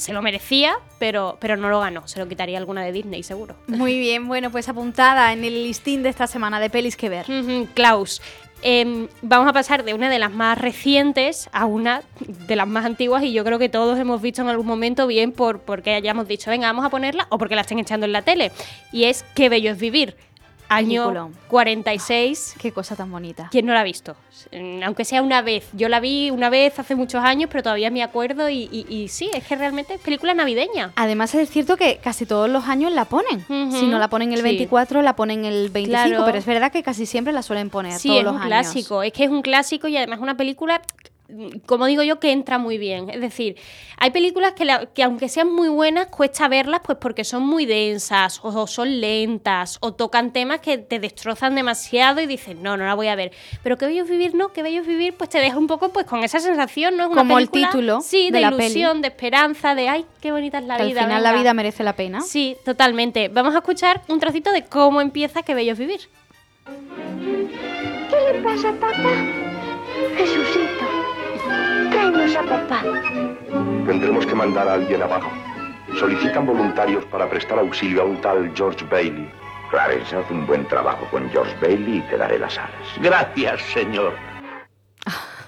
se 0.00 0.14
lo 0.14 0.22
merecía, 0.22 0.76
pero, 0.98 1.36
pero 1.40 1.58
no 1.58 1.68
lo 1.68 1.80
ganó. 1.80 2.08
Se 2.08 2.18
lo 2.18 2.26
quitaría 2.26 2.56
alguna 2.56 2.82
de 2.82 2.90
Disney, 2.90 3.22
seguro. 3.22 3.54
Muy 3.66 3.98
bien, 3.98 4.28
bueno, 4.28 4.50
pues 4.50 4.66
apuntada 4.68 5.32
en 5.34 5.44
el 5.44 5.64
listín 5.64 6.02
de 6.02 6.08
esta 6.08 6.26
semana 6.26 6.58
de 6.58 6.70
pelis 6.70 6.96
que 6.96 7.10
ver. 7.10 7.26
Klaus. 7.74 8.22
Em, 8.62 9.08
vamos 9.22 9.48
a 9.48 9.52
pasar 9.52 9.84
de 9.84 9.94
una 9.94 10.10
de 10.10 10.18
las 10.18 10.32
más 10.32 10.58
recientes 10.58 11.48
a 11.52 11.64
una 11.64 12.02
de 12.18 12.56
las 12.56 12.68
más 12.68 12.84
antiguas 12.84 13.22
y 13.22 13.32
yo 13.32 13.42
creo 13.42 13.58
que 13.58 13.70
todos 13.70 13.98
hemos 13.98 14.20
visto 14.20 14.42
en 14.42 14.48
algún 14.48 14.66
momento 14.66 15.06
bien 15.06 15.32
por 15.32 15.60
porque 15.60 15.94
hayamos 15.94 16.28
dicho 16.28 16.50
venga 16.50 16.66
vamos 16.66 16.84
a 16.84 16.90
ponerla 16.90 17.26
o 17.30 17.38
porque 17.38 17.54
la 17.54 17.62
estén 17.62 17.78
echando 17.78 18.04
en 18.04 18.12
la 18.12 18.20
tele 18.20 18.52
y 18.92 19.04
es 19.04 19.24
Qué 19.34 19.48
bello 19.48 19.70
es 19.70 19.78
vivir 19.78 20.14
año 20.70 21.30
46. 21.48 22.54
Qué 22.58 22.72
cosa 22.72 22.96
tan 22.96 23.10
bonita. 23.10 23.48
¿Quién 23.50 23.66
no 23.66 23.74
la 23.74 23.80
ha 23.80 23.84
visto? 23.84 24.16
Aunque 24.84 25.04
sea 25.04 25.20
una 25.20 25.42
vez. 25.42 25.68
Yo 25.72 25.88
la 25.88 26.00
vi 26.00 26.30
una 26.30 26.48
vez 26.48 26.78
hace 26.78 26.94
muchos 26.94 27.22
años, 27.22 27.50
pero 27.50 27.62
todavía 27.62 27.90
me 27.90 28.02
acuerdo 28.02 28.48
y, 28.48 29.06
sí, 29.10 29.30
es 29.34 29.44
que 29.44 29.56
realmente 29.56 29.94
es 29.94 30.00
película 30.00 30.32
navideña. 30.32 30.92
Además 30.96 31.34
es 31.34 31.50
cierto 31.50 31.76
que 31.76 31.98
casi 31.98 32.24
todos 32.24 32.48
los 32.48 32.64
años 32.66 32.92
la 32.92 33.04
ponen. 33.04 33.44
Si 33.72 33.86
no 33.86 33.98
la 33.98 34.08
ponen 34.08 34.32
el 34.32 34.42
24, 34.42 35.02
la 35.02 35.16
ponen 35.16 35.44
el 35.44 35.68
25, 35.70 36.24
pero 36.24 36.38
es 36.38 36.46
verdad 36.46 36.72
que 36.72 36.82
casi 36.82 37.06
siempre 37.06 37.32
la 37.32 37.42
suelen 37.42 37.70
poner 37.70 37.98
sí, 37.98 38.08
todos 38.08 38.20
es 38.20 38.24
los 38.24 38.34
un 38.34 38.42
años. 38.42 38.48
clásico. 38.48 39.02
Es 39.02 39.12
que 39.12 39.24
es 39.24 39.30
un 39.30 39.42
clásico 39.42 39.88
y 39.88 39.96
además 39.96 40.20
una 40.20 40.36
película 40.36 40.80
como 41.66 41.86
digo 41.86 42.02
yo, 42.02 42.20
que 42.20 42.32
entra 42.32 42.58
muy 42.58 42.78
bien. 42.78 43.10
Es 43.10 43.20
decir, 43.20 43.56
hay 43.96 44.10
películas 44.10 44.52
que, 44.52 44.88
que, 44.94 45.02
aunque 45.02 45.28
sean 45.28 45.52
muy 45.52 45.68
buenas, 45.68 46.06
cuesta 46.06 46.48
verlas 46.48 46.80
pues 46.84 46.98
porque 46.98 47.24
son 47.24 47.46
muy 47.46 47.66
densas 47.66 48.40
o, 48.42 48.66
son 48.66 49.00
lentas 49.00 49.78
o 49.80 49.94
tocan 49.94 50.32
temas 50.32 50.60
que 50.60 50.78
te 50.78 50.98
destrozan 50.98 51.54
demasiado 51.54 52.20
y 52.20 52.26
dices, 52.26 52.56
no, 52.56 52.76
no 52.76 52.86
la 52.86 52.94
voy 52.94 53.08
a 53.08 53.14
ver. 53.14 53.32
Pero 53.62 53.76
que 53.78 53.86
bello 53.86 54.04
vivir, 54.04 54.34
no, 54.34 54.52
que 54.52 54.62
bello 54.62 54.82
vivir, 54.82 55.14
pues 55.14 55.30
te 55.30 55.38
deja 55.38 55.58
un 55.58 55.66
poco 55.66 55.90
pues 55.90 56.06
con 56.06 56.22
esa 56.24 56.40
sensación, 56.40 56.96
¿no? 56.96 57.10
Es 57.10 57.16
Como 57.16 57.38
el 57.38 57.50
título 57.50 58.00
sí, 58.00 58.30
de, 58.30 58.40
de 58.40 58.46
ilusión, 58.46 59.02
de 59.02 59.08
esperanza, 59.08 59.74
de 59.74 59.88
ay, 59.88 60.06
qué 60.20 60.32
bonita 60.32 60.58
es 60.58 60.64
la 60.64 60.76
que 60.76 60.84
vida. 60.84 61.00
Al 61.00 61.06
final 61.06 61.22
la 61.22 61.32
vida 61.32 61.54
merece 61.54 61.82
la 61.82 61.94
pena. 61.94 62.20
Sí, 62.20 62.56
totalmente. 62.64 63.28
Vamos 63.28 63.54
a 63.54 63.58
escuchar 63.58 64.02
un 64.08 64.20
trocito 64.20 64.52
de 64.52 64.64
cómo 64.64 65.00
empieza 65.00 65.40
Qué 65.42 65.54
bello 65.54 65.74
vivir. 65.74 66.00
¿Qué 68.10 68.32
le 68.32 68.42
pasa, 68.42 68.72
papá? 68.72 69.10
Jesucito. 70.16 70.69
Tráenos 72.10 72.36
a 72.36 72.42
papá. 72.42 72.82
Tendremos 73.86 74.26
que 74.26 74.34
mandar 74.34 74.66
a 74.66 74.74
alguien 74.74 75.00
abajo. 75.02 75.30
Solicitan 75.98 76.44
voluntarios 76.44 77.04
para 77.06 77.28
prestar 77.28 77.58
auxilio 77.60 78.02
a 78.02 78.04
un 78.04 78.20
tal 78.20 78.52
George 78.54 78.84
Bailey. 78.90 79.30
Clarence, 79.70 80.16
haz 80.16 80.28
un 80.30 80.44
buen 80.44 80.66
trabajo 80.66 81.06
con 81.10 81.30
George 81.30 81.54
Bailey 81.60 81.98
y 81.98 82.00
te 82.02 82.16
daré 82.16 82.38
las 82.38 82.58
alas. 82.58 82.88
Gracias, 83.00 83.62
señor. 83.62 84.14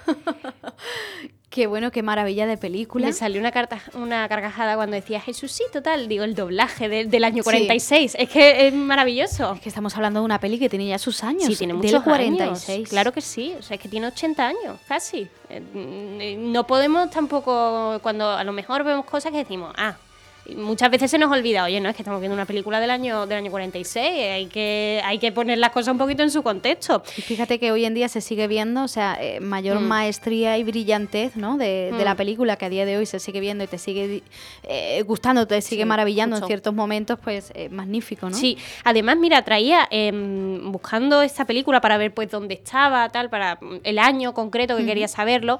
Qué 1.53 1.67
bueno, 1.67 1.91
qué 1.91 2.01
maravilla 2.01 2.47
de 2.47 2.57
película. 2.57 3.05
Me 3.05 3.13
salió 3.13 3.39
una, 3.39 3.51
carta, 3.51 3.79
una 3.93 4.27
carcajada 4.27 4.75
cuando 4.75 4.95
decía 4.95 5.21
Jesús, 5.21 5.51
sí, 5.51 5.63
total. 5.71 6.07
Digo, 6.07 6.23
el 6.23 6.33
doblaje 6.33 6.89
del 6.89 7.23
año 7.23 7.43
46. 7.43 8.15
Es 8.17 8.27
que 8.27 8.65
es 8.65 8.73
maravilloso. 8.73 9.53
Es 9.53 9.61
que 9.61 9.69
estamos 9.69 9.95
hablando 9.95 10.21
de 10.21 10.25
una 10.25 10.39
peli 10.39 10.57
que 10.57 10.67
tiene 10.67 10.87
ya 10.87 10.97
sus 10.97 11.23
años. 11.23 11.43
Sí, 11.43 11.55
tiene 11.55 11.75
muchos 11.75 11.91
del 11.91 12.01
46. 12.01 12.75
años. 12.75 12.89
Claro 12.89 13.11
que 13.11 13.21
sí. 13.21 13.53
O 13.59 13.61
sea, 13.61 13.75
es 13.75 13.81
que 13.83 13.87
tiene 13.87 14.07
80 14.07 14.47
años, 14.47 14.79
casi. 14.87 15.27
Eh, 15.47 16.35
no 16.39 16.65
podemos 16.65 17.11
tampoco, 17.11 17.99
cuando 18.01 18.31
a 18.31 18.43
lo 18.43 18.51
mejor 18.51 18.83
vemos 18.83 19.05
cosas 19.05 19.31
que 19.31 19.37
decimos, 19.37 19.75
ah, 19.77 19.95
muchas 20.55 20.89
veces 20.91 21.11
se 21.11 21.17
nos 21.17 21.31
olvida, 21.31 21.63
oye, 21.63 21.79
no 21.79 21.89
es 21.89 21.95
que 21.95 22.01
estamos 22.01 22.19
viendo 22.19 22.33
una 22.33 22.45
película 22.45 22.79
del 22.79 22.89
año 22.89 23.25
del 23.25 23.37
año 23.39 23.51
46, 23.51 24.05
hay 24.05 24.45
que 24.47 25.01
hay 25.03 25.19
que 25.19 25.31
poner 25.31 25.57
las 25.57 25.71
cosas 25.71 25.91
un 25.91 25.97
poquito 25.97 26.23
en 26.23 26.31
su 26.31 26.43
contexto. 26.43 27.03
Y 27.17 27.21
fíjate 27.21 27.59
que 27.59 27.71
hoy 27.71 27.85
en 27.85 27.93
día 27.93 28.09
se 28.09 28.21
sigue 28.21 28.47
viendo, 28.47 28.83
o 28.83 28.87
sea, 28.87 29.17
eh, 29.19 29.39
mayor 29.39 29.79
mm. 29.79 29.83
maestría 29.83 30.57
y 30.57 30.63
brillantez, 30.63 31.35
¿no? 31.35 31.57
De, 31.57 31.89
mm. 31.91 31.97
de, 31.97 32.05
la 32.05 32.15
película 32.15 32.55
que 32.57 32.65
a 32.65 32.69
día 32.69 32.85
de 32.85 32.97
hoy 32.97 33.05
se 33.05 33.19
sigue 33.19 33.39
viendo 33.39 33.63
y 33.63 33.67
te 33.67 33.77
sigue 33.77 34.23
eh, 34.63 35.01
gustando, 35.03 35.47
te 35.47 35.61
sigue 35.61 35.83
sí, 35.83 35.87
maravillando 35.87 36.35
mucho. 36.35 36.45
en 36.45 36.47
ciertos 36.47 36.73
momentos, 36.73 37.19
pues 37.23 37.51
eh, 37.55 37.69
magnífico, 37.69 38.29
¿no? 38.29 38.35
Sí, 38.35 38.57
además, 38.83 39.17
mira, 39.17 39.43
traía 39.43 39.87
em, 39.91 40.71
buscando 40.71 41.21
esta 41.21 41.45
película 41.45 41.81
para 41.81 41.97
ver 41.97 42.13
pues 42.13 42.29
dónde 42.29 42.55
estaba, 42.55 43.09
tal, 43.09 43.29
para 43.29 43.59
el 43.83 43.99
año 43.99 44.33
concreto 44.33 44.77
que 44.77 44.83
mm 44.83 44.93
quería 44.93 45.07
saberlo. 45.07 45.59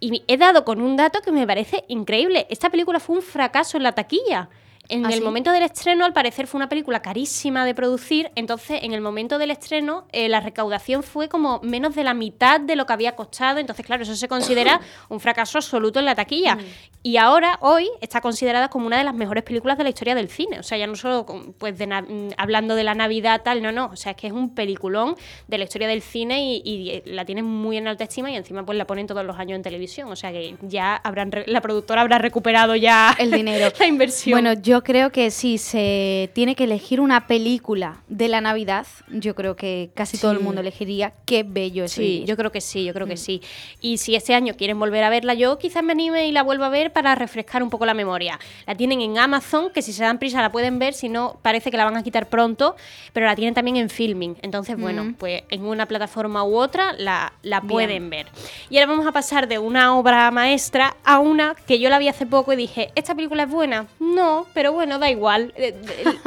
Y 0.00 0.22
he 0.28 0.36
dado 0.36 0.64
con 0.64 0.80
un 0.80 0.96
dato 0.96 1.20
que 1.22 1.32
me 1.32 1.46
parece 1.46 1.84
increíble. 1.88 2.46
Esta 2.50 2.70
película 2.70 3.00
fue 3.00 3.16
un 3.16 3.22
fracaso 3.22 3.76
en 3.76 3.82
la 3.82 3.92
taquilla. 3.92 4.48
En 4.88 5.04
¿Ah, 5.04 5.08
el 5.10 5.16
sí? 5.16 5.20
momento 5.20 5.52
del 5.52 5.62
estreno, 5.62 6.04
al 6.04 6.12
parecer, 6.12 6.46
fue 6.46 6.58
una 6.58 6.68
película 6.68 7.00
carísima 7.00 7.64
de 7.64 7.74
producir. 7.74 8.30
Entonces, 8.34 8.80
en 8.82 8.92
el 8.92 9.00
momento 9.00 9.38
del 9.38 9.50
estreno, 9.50 10.06
eh, 10.12 10.28
la 10.28 10.40
recaudación 10.40 11.02
fue 11.02 11.28
como 11.28 11.60
menos 11.62 11.94
de 11.94 12.04
la 12.04 12.14
mitad 12.14 12.60
de 12.60 12.76
lo 12.76 12.86
que 12.86 12.92
había 12.92 13.14
costado. 13.14 13.58
Entonces, 13.58 13.84
claro, 13.84 14.02
eso 14.02 14.16
se 14.16 14.28
considera 14.28 14.80
un 15.08 15.20
fracaso 15.20 15.58
absoluto 15.58 15.98
en 15.98 16.04
la 16.04 16.14
taquilla. 16.14 16.56
Mm. 16.56 16.60
Y 17.02 17.16
ahora, 17.16 17.58
hoy, 17.60 17.88
está 18.00 18.20
considerada 18.20 18.68
como 18.68 18.86
una 18.86 18.98
de 18.98 19.04
las 19.04 19.14
mejores 19.14 19.44
películas 19.44 19.78
de 19.78 19.84
la 19.84 19.90
historia 19.90 20.14
del 20.14 20.28
cine. 20.28 20.58
O 20.58 20.62
sea, 20.62 20.78
ya 20.78 20.86
no 20.86 20.96
solo 20.96 21.26
pues, 21.58 21.78
de 21.78 22.32
hablando 22.36 22.74
de 22.74 22.84
la 22.84 22.94
Navidad, 22.94 23.42
tal, 23.44 23.62
no, 23.62 23.72
no. 23.72 23.86
O 23.86 23.96
sea, 23.96 24.12
es 24.12 24.16
que 24.16 24.26
es 24.26 24.32
un 24.32 24.54
peliculón 24.54 25.16
de 25.46 25.58
la 25.58 25.64
historia 25.64 25.88
del 25.88 26.02
cine 26.02 26.42
y, 26.42 26.62
y 26.64 27.02
la 27.06 27.24
tienen 27.24 27.44
muy 27.44 27.76
en 27.76 27.88
alta 27.88 28.04
estima 28.04 28.30
y 28.30 28.36
encima 28.36 28.64
pues 28.64 28.76
la 28.76 28.86
ponen 28.86 29.06
todos 29.06 29.24
los 29.24 29.38
años 29.38 29.56
en 29.56 29.62
televisión. 29.62 30.10
O 30.10 30.16
sea, 30.16 30.32
que 30.32 30.56
ya 30.62 30.96
habrán 30.96 31.30
la 31.46 31.60
productora 31.60 32.00
habrá 32.00 32.18
recuperado 32.18 32.74
ya 32.74 33.14
el 33.18 33.30
dinero, 33.30 33.72
la 33.78 33.86
inversión. 33.86 34.32
Bueno, 34.32 34.54
yo 34.78 34.84
creo 34.84 35.10
que 35.10 35.32
si 35.32 35.58
se 35.58 36.30
tiene 36.34 36.54
que 36.54 36.62
elegir 36.62 37.00
una 37.00 37.26
película 37.26 37.96
de 38.06 38.28
la 38.28 38.40
Navidad, 38.40 38.86
yo 39.08 39.34
creo 39.34 39.56
que 39.56 39.90
casi 39.92 40.16
sí. 40.16 40.20
todo 40.20 40.30
el 40.30 40.38
mundo 40.38 40.60
elegiría 40.60 41.14
Qué 41.24 41.42
bello 41.42 41.82
es 41.82 41.90
Sí, 41.90 42.00
vivir. 42.02 42.26
yo 42.26 42.36
creo 42.36 42.52
que 42.52 42.60
sí, 42.60 42.84
yo 42.84 42.94
creo 42.94 43.06
mm. 43.06 43.10
que 43.10 43.16
sí. 43.16 43.42
Y 43.80 43.98
si 43.98 44.14
este 44.14 44.36
año 44.36 44.54
quieren 44.56 44.78
volver 44.78 45.02
a 45.02 45.10
verla, 45.10 45.34
yo 45.34 45.58
quizás 45.58 45.82
me 45.82 45.94
anime 45.94 46.28
y 46.28 46.32
la 46.32 46.44
vuelva 46.44 46.66
a 46.66 46.68
ver 46.68 46.92
para 46.92 47.16
refrescar 47.16 47.60
un 47.60 47.70
poco 47.70 47.86
la 47.86 47.94
memoria. 47.94 48.38
La 48.68 48.76
tienen 48.76 49.00
en 49.00 49.18
Amazon, 49.18 49.72
que 49.72 49.82
si 49.82 49.92
se 49.92 50.04
dan 50.04 50.20
prisa 50.20 50.40
la 50.40 50.52
pueden 50.52 50.78
ver, 50.78 50.94
si 50.94 51.08
no, 51.08 51.40
parece 51.42 51.72
que 51.72 51.76
la 51.76 51.84
van 51.84 51.96
a 51.96 52.04
quitar 52.04 52.28
pronto, 52.28 52.76
pero 53.12 53.26
la 53.26 53.34
tienen 53.34 53.54
también 53.54 53.78
en 53.78 53.90
filming. 53.90 54.36
Entonces, 54.42 54.78
bueno, 54.78 55.02
mm. 55.02 55.14
pues 55.14 55.42
en 55.50 55.64
una 55.64 55.86
plataforma 55.86 56.44
u 56.44 56.56
otra 56.56 56.92
la, 56.92 57.32
la 57.42 57.62
pueden 57.62 58.10
ver. 58.10 58.28
Y 58.70 58.78
ahora 58.78 58.92
vamos 58.92 59.08
a 59.08 59.12
pasar 59.12 59.48
de 59.48 59.58
una 59.58 59.96
obra 59.98 60.30
maestra 60.30 60.94
a 61.02 61.18
una 61.18 61.56
que 61.66 61.80
yo 61.80 61.90
la 61.90 61.98
vi 61.98 62.06
hace 62.06 62.26
poco 62.26 62.52
y 62.52 62.56
dije, 62.56 62.92
¿esta 62.94 63.16
película 63.16 63.42
es 63.42 63.50
buena? 63.50 63.88
No, 63.98 64.46
pero 64.54 64.67
bueno, 64.72 64.98
da 64.98 65.10
igual. 65.10 65.52
Eh, 65.56 65.74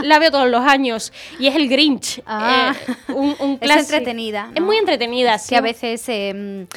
la 0.03 0.19
veo 0.19 0.31
todos 0.31 0.49
los 0.49 0.61
años. 0.61 1.11
Y 1.39 1.47
es 1.47 1.55
el 1.55 1.69
Grinch. 1.69 2.21
Ah. 2.25 2.73
Eh, 2.87 3.13
un, 3.13 3.35
un 3.39 3.57
es 3.61 3.71
entretenida. 3.71 4.47
¿no? 4.47 4.53
Es 4.55 4.61
muy 4.61 4.77
entretenida, 4.77 5.37
sí. 5.37 5.49
Que 5.49 5.55
a 5.55 5.61
veces. 5.61 6.03
Eh, 6.07 6.67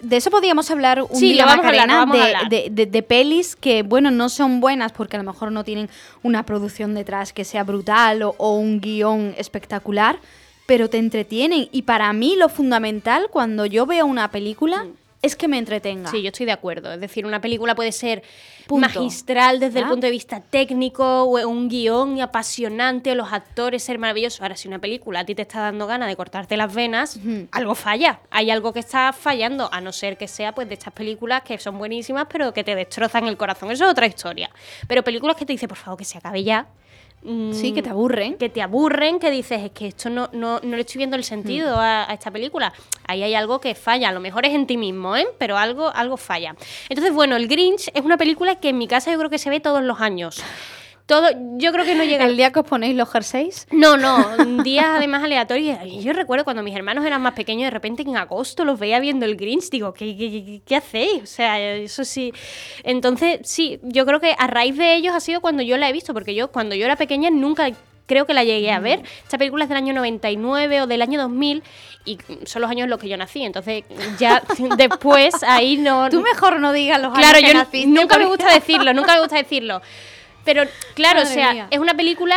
de 0.00 0.16
eso 0.16 0.30
podríamos 0.30 0.70
hablar 0.70 1.02
un 1.02 1.16
sí, 1.16 1.32
día, 1.32 1.44
vamos 1.44 1.64
Macarena, 1.64 1.80
a 1.80 2.02
hablar, 2.02 2.08
vamos 2.08 2.16
de, 2.16 2.22
a 2.22 2.26
hablar. 2.26 2.48
De, 2.48 2.68
de, 2.70 2.86
de, 2.86 3.02
pelis 3.02 3.56
que, 3.56 3.82
bueno, 3.82 4.10
no 4.10 4.28
son 4.28 4.60
buenas 4.60 4.92
porque 4.92 5.16
a 5.16 5.22
lo 5.22 5.30
mejor 5.30 5.52
no 5.52 5.64
tienen 5.64 5.88
una 6.22 6.44
producción 6.44 6.94
detrás 6.94 7.32
que 7.32 7.44
sea 7.44 7.64
brutal 7.64 8.22
o, 8.22 8.34
o 8.38 8.56
un 8.56 8.80
guion 8.80 9.34
espectacular, 9.36 10.18
pero 10.66 10.88
te 10.88 10.98
entretienen. 10.98 11.68
Y 11.72 11.82
para 11.82 12.12
mí, 12.12 12.36
lo 12.36 12.48
fundamental 12.48 13.28
cuando 13.30 13.66
yo 13.66 13.86
veo 13.86 14.06
una 14.06 14.30
película. 14.30 14.84
Mm 14.84 15.01
es 15.22 15.36
que 15.36 15.46
me 15.46 15.56
entretenga. 15.56 16.10
Sí, 16.10 16.20
yo 16.20 16.28
estoy 16.28 16.46
de 16.46 16.52
acuerdo. 16.52 16.92
Es 16.92 17.00
decir, 17.00 17.24
una 17.24 17.40
película 17.40 17.76
puede 17.76 17.92
ser 17.92 18.22
Punto. 18.66 18.88
magistral 18.88 19.60
desde 19.60 19.78
¿Ah? 19.78 19.82
el 19.82 19.88
punto 19.88 20.06
de 20.06 20.10
vista 20.10 20.40
técnico, 20.40 21.22
o 21.22 21.48
un 21.48 21.68
guion 21.68 22.20
apasionante, 22.20 23.12
o 23.12 23.14
los 23.14 23.32
actores 23.32 23.84
ser 23.84 23.98
maravillosos. 23.98 24.40
Ahora, 24.40 24.56
si 24.56 24.66
una 24.66 24.80
película 24.80 25.20
a 25.20 25.24
ti 25.24 25.36
te 25.36 25.42
está 25.42 25.60
dando 25.60 25.86
ganas 25.86 26.08
de 26.08 26.16
cortarte 26.16 26.56
las 26.56 26.74
venas, 26.74 27.20
algo 27.52 27.74
falla. 27.76 28.20
Hay 28.30 28.50
algo 28.50 28.72
que 28.72 28.80
está 28.80 29.12
fallando, 29.12 29.68
a 29.72 29.80
no 29.80 29.92
ser 29.92 30.18
que 30.18 30.26
sea 30.26 30.52
pues 30.52 30.68
de 30.68 30.74
estas 30.74 30.92
películas 30.92 31.42
que 31.42 31.56
son 31.58 31.78
buenísimas, 31.78 32.26
pero 32.28 32.52
que 32.52 32.64
te 32.64 32.74
destrozan 32.74 33.26
el 33.26 33.36
corazón. 33.36 33.70
Eso 33.70 33.84
es 33.84 33.90
otra 33.92 34.06
historia. 34.06 34.50
Pero 34.88 35.04
películas 35.04 35.36
que 35.36 35.46
te 35.46 35.52
dicen, 35.52 35.68
por 35.68 35.78
favor, 35.78 35.96
que 35.96 36.04
se 36.04 36.18
acabe 36.18 36.42
ya. 36.42 36.66
Sí, 37.52 37.72
que 37.72 37.82
te 37.82 37.90
aburren. 37.90 38.36
Que 38.36 38.48
te 38.48 38.62
aburren, 38.62 39.20
que 39.20 39.30
dices, 39.30 39.62
es 39.62 39.70
que 39.70 39.86
esto 39.88 40.10
no, 40.10 40.28
no, 40.32 40.58
no 40.60 40.76
le 40.76 40.80
estoy 40.82 40.98
viendo 40.98 41.16
el 41.16 41.22
sentido 41.22 41.76
mm. 41.76 41.78
a, 41.78 42.10
a, 42.10 42.14
esta 42.14 42.30
película. 42.30 42.72
Ahí 43.06 43.22
hay 43.22 43.34
algo 43.34 43.60
que 43.60 43.74
falla. 43.74 44.08
A 44.08 44.12
lo 44.12 44.20
mejor 44.20 44.44
es 44.44 44.54
en 44.54 44.66
ti 44.66 44.76
mismo, 44.76 45.16
¿eh? 45.16 45.26
Pero 45.38 45.56
algo, 45.56 45.88
algo 45.94 46.16
falla. 46.16 46.56
Entonces, 46.88 47.14
bueno, 47.14 47.36
El 47.36 47.46
Grinch 47.46 47.90
es 47.94 48.04
una 48.04 48.16
película 48.16 48.56
que 48.56 48.70
en 48.70 48.78
mi 48.78 48.88
casa 48.88 49.12
yo 49.12 49.18
creo 49.18 49.30
que 49.30 49.38
se 49.38 49.50
ve 49.50 49.60
todos 49.60 49.82
los 49.82 50.00
años. 50.00 50.42
Todo, 51.06 51.28
yo 51.56 51.72
creo 51.72 51.84
que 51.84 51.94
no 51.94 52.04
llega. 52.04 52.24
¿El 52.26 52.36
día 52.36 52.52
que 52.52 52.60
os 52.60 52.66
ponéis 52.66 52.96
los 52.96 53.10
jerseys? 53.10 53.66
No, 53.70 53.96
no, 53.96 54.62
días 54.62 54.86
además 54.88 55.22
aleatorios. 55.22 55.78
Yo 56.02 56.12
recuerdo 56.12 56.44
cuando 56.44 56.62
mis 56.62 56.74
hermanos 56.74 57.04
eran 57.04 57.20
más 57.20 57.34
pequeños, 57.34 57.66
de 57.66 57.70
repente 57.70 58.02
en 58.02 58.16
agosto 58.16 58.64
los 58.64 58.78
veía 58.78 59.00
viendo 59.00 59.26
el 59.26 59.36
Grinch, 59.36 59.70
digo, 59.70 59.92
¿qué, 59.92 60.16
qué, 60.16 60.62
qué 60.64 60.76
hacéis? 60.76 61.22
O 61.22 61.26
sea, 61.26 61.60
eso 61.60 62.04
sí. 62.04 62.32
Entonces, 62.84 63.40
sí, 63.44 63.80
yo 63.82 64.06
creo 64.06 64.20
que 64.20 64.34
a 64.38 64.46
raíz 64.46 64.76
de 64.76 64.94
ellos 64.94 65.14
ha 65.14 65.20
sido 65.20 65.40
cuando 65.40 65.62
yo 65.62 65.76
la 65.76 65.88
he 65.88 65.92
visto, 65.92 66.14
porque 66.14 66.34
yo 66.34 66.48
cuando 66.48 66.74
yo 66.74 66.84
era 66.84 66.96
pequeña 66.96 67.30
nunca 67.30 67.70
creo 68.06 68.26
que 68.26 68.34
la 68.34 68.44
llegué 68.44 68.70
a 68.70 68.78
ver. 68.78 69.02
Esta 69.22 69.38
película 69.38 69.64
es 69.64 69.68
del 69.68 69.78
año 69.78 69.94
99 69.94 70.82
o 70.82 70.86
del 70.86 71.02
año 71.02 71.20
2000 71.20 71.62
y 72.04 72.18
son 72.44 72.62
los 72.62 72.70
años 72.70 72.84
en 72.84 72.90
los 72.90 73.00
que 73.00 73.08
yo 73.08 73.16
nací. 73.16 73.42
Entonces, 73.42 73.84
ya 74.18 74.42
después 74.76 75.34
ahí 75.46 75.76
no. 75.78 76.10
Tú 76.10 76.20
mejor 76.20 76.60
no 76.60 76.72
digas 76.72 77.00
los 77.00 77.12
Claro, 77.14 77.38
años 77.38 77.40
que 77.40 77.52
yo 77.52 77.58
naciste, 77.58 77.88
nunca 77.88 78.18
me 78.18 78.26
gusta 78.26 78.52
decirlo, 78.52 78.92
nunca 78.92 79.14
me 79.14 79.20
gusta 79.20 79.36
decirlo. 79.36 79.80
Pero 80.44 80.64
claro, 80.94 81.22
o 81.22 81.26
sea, 81.26 81.52
mía. 81.52 81.68
es 81.70 81.78
una 81.78 81.94
película 81.94 82.36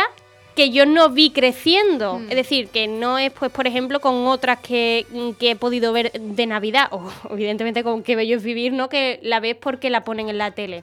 que 0.56 0.70
yo 0.70 0.86
no 0.86 1.10
vi 1.10 1.30
creciendo. 1.30 2.18
Mm. 2.18 2.30
Es 2.30 2.36
decir, 2.36 2.68
que 2.68 2.88
no 2.88 3.18
es, 3.18 3.30
pues, 3.30 3.52
por 3.52 3.66
ejemplo, 3.66 4.00
con 4.00 4.26
otras 4.26 4.58
que, 4.60 5.06
que 5.38 5.52
he 5.52 5.56
podido 5.56 5.92
ver 5.92 6.10
de 6.12 6.46
Navidad, 6.46 6.88
o 6.90 7.12
evidentemente 7.30 7.84
con 7.84 8.02
Qué 8.02 8.16
Bello 8.16 8.36
es 8.36 8.42
Vivir, 8.42 8.72
¿no? 8.72 8.88
Que 8.88 9.20
la 9.22 9.38
ves 9.38 9.54
porque 9.54 9.90
la 9.90 10.02
ponen 10.02 10.28
en 10.28 10.38
la 10.38 10.50
tele. 10.50 10.82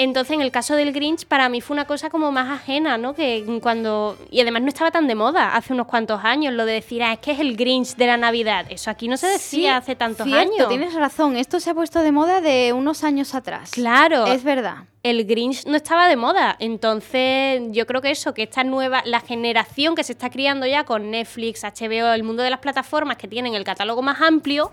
Entonces, 0.00 0.36
en 0.36 0.42
el 0.42 0.52
caso 0.52 0.76
del 0.76 0.92
Grinch, 0.92 1.26
para 1.26 1.48
mí 1.48 1.60
fue 1.60 1.74
una 1.74 1.84
cosa 1.84 2.08
como 2.08 2.30
más 2.30 2.48
ajena, 2.48 2.96
¿no? 2.98 3.14
Que 3.14 3.44
cuando. 3.60 4.16
Y 4.30 4.40
además 4.40 4.62
no 4.62 4.68
estaba 4.68 4.92
tan 4.92 5.08
de 5.08 5.16
moda 5.16 5.56
hace 5.56 5.72
unos 5.72 5.88
cuantos 5.88 6.20
años 6.22 6.54
lo 6.54 6.66
de 6.66 6.74
decir, 6.74 7.02
ah, 7.02 7.14
es 7.14 7.18
que 7.18 7.32
es 7.32 7.40
el 7.40 7.56
Grinch 7.56 7.96
de 7.96 8.06
la 8.06 8.16
Navidad. 8.16 8.66
Eso 8.70 8.90
aquí 8.90 9.08
no 9.08 9.16
se 9.16 9.26
decía 9.26 9.38
Sí, 9.40 9.66
hace 9.66 9.96
tantos 9.96 10.24
cierto, 10.24 10.52
años. 10.54 10.68
Tienes 10.68 10.94
razón, 10.94 11.36
esto 11.36 11.58
se 11.58 11.70
ha 11.70 11.74
puesto 11.74 12.00
de 12.00 12.12
moda 12.12 12.40
de 12.40 12.72
unos 12.72 13.02
años 13.02 13.34
atrás. 13.34 13.72
Claro. 13.72 14.26
Es 14.26 14.44
verdad. 14.44 14.84
el 15.02 15.24
Grinch 15.24 15.66
no 15.66 15.76
estaba 15.76 16.06
de 16.06 16.14
moda. 16.14 16.54
Entonces, 16.60 17.62
yo 17.72 17.84
creo 17.84 18.00
que 18.00 18.12
eso, 18.12 18.34
que 18.34 18.44
esta 18.44 18.62
nueva, 18.62 19.02
la 19.04 19.18
generación 19.18 19.96
que 19.96 20.04
se 20.04 20.12
está 20.12 20.30
criando 20.30 20.64
ya 20.64 20.84
con 20.84 21.10
Netflix, 21.10 21.64
HBO, 21.64 22.12
el 22.12 22.22
mundo 22.22 22.44
de 22.44 22.50
las 22.50 22.60
plataformas 22.60 23.16
que 23.16 23.26
tienen 23.26 23.54
el 23.54 23.64
catálogo 23.64 24.00
más 24.02 24.20
amplio, 24.20 24.70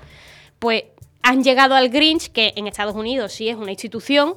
pues 0.60 0.84
han 1.24 1.44
llegado 1.44 1.74
al 1.74 1.89
Grinch, 1.89 2.32
que 2.32 2.53
en 2.55 2.67
Estados 2.67 2.94
Unidos 2.94 3.34
sí 3.34 3.50
es 3.50 3.55
una 3.55 3.72
institución. 3.72 4.36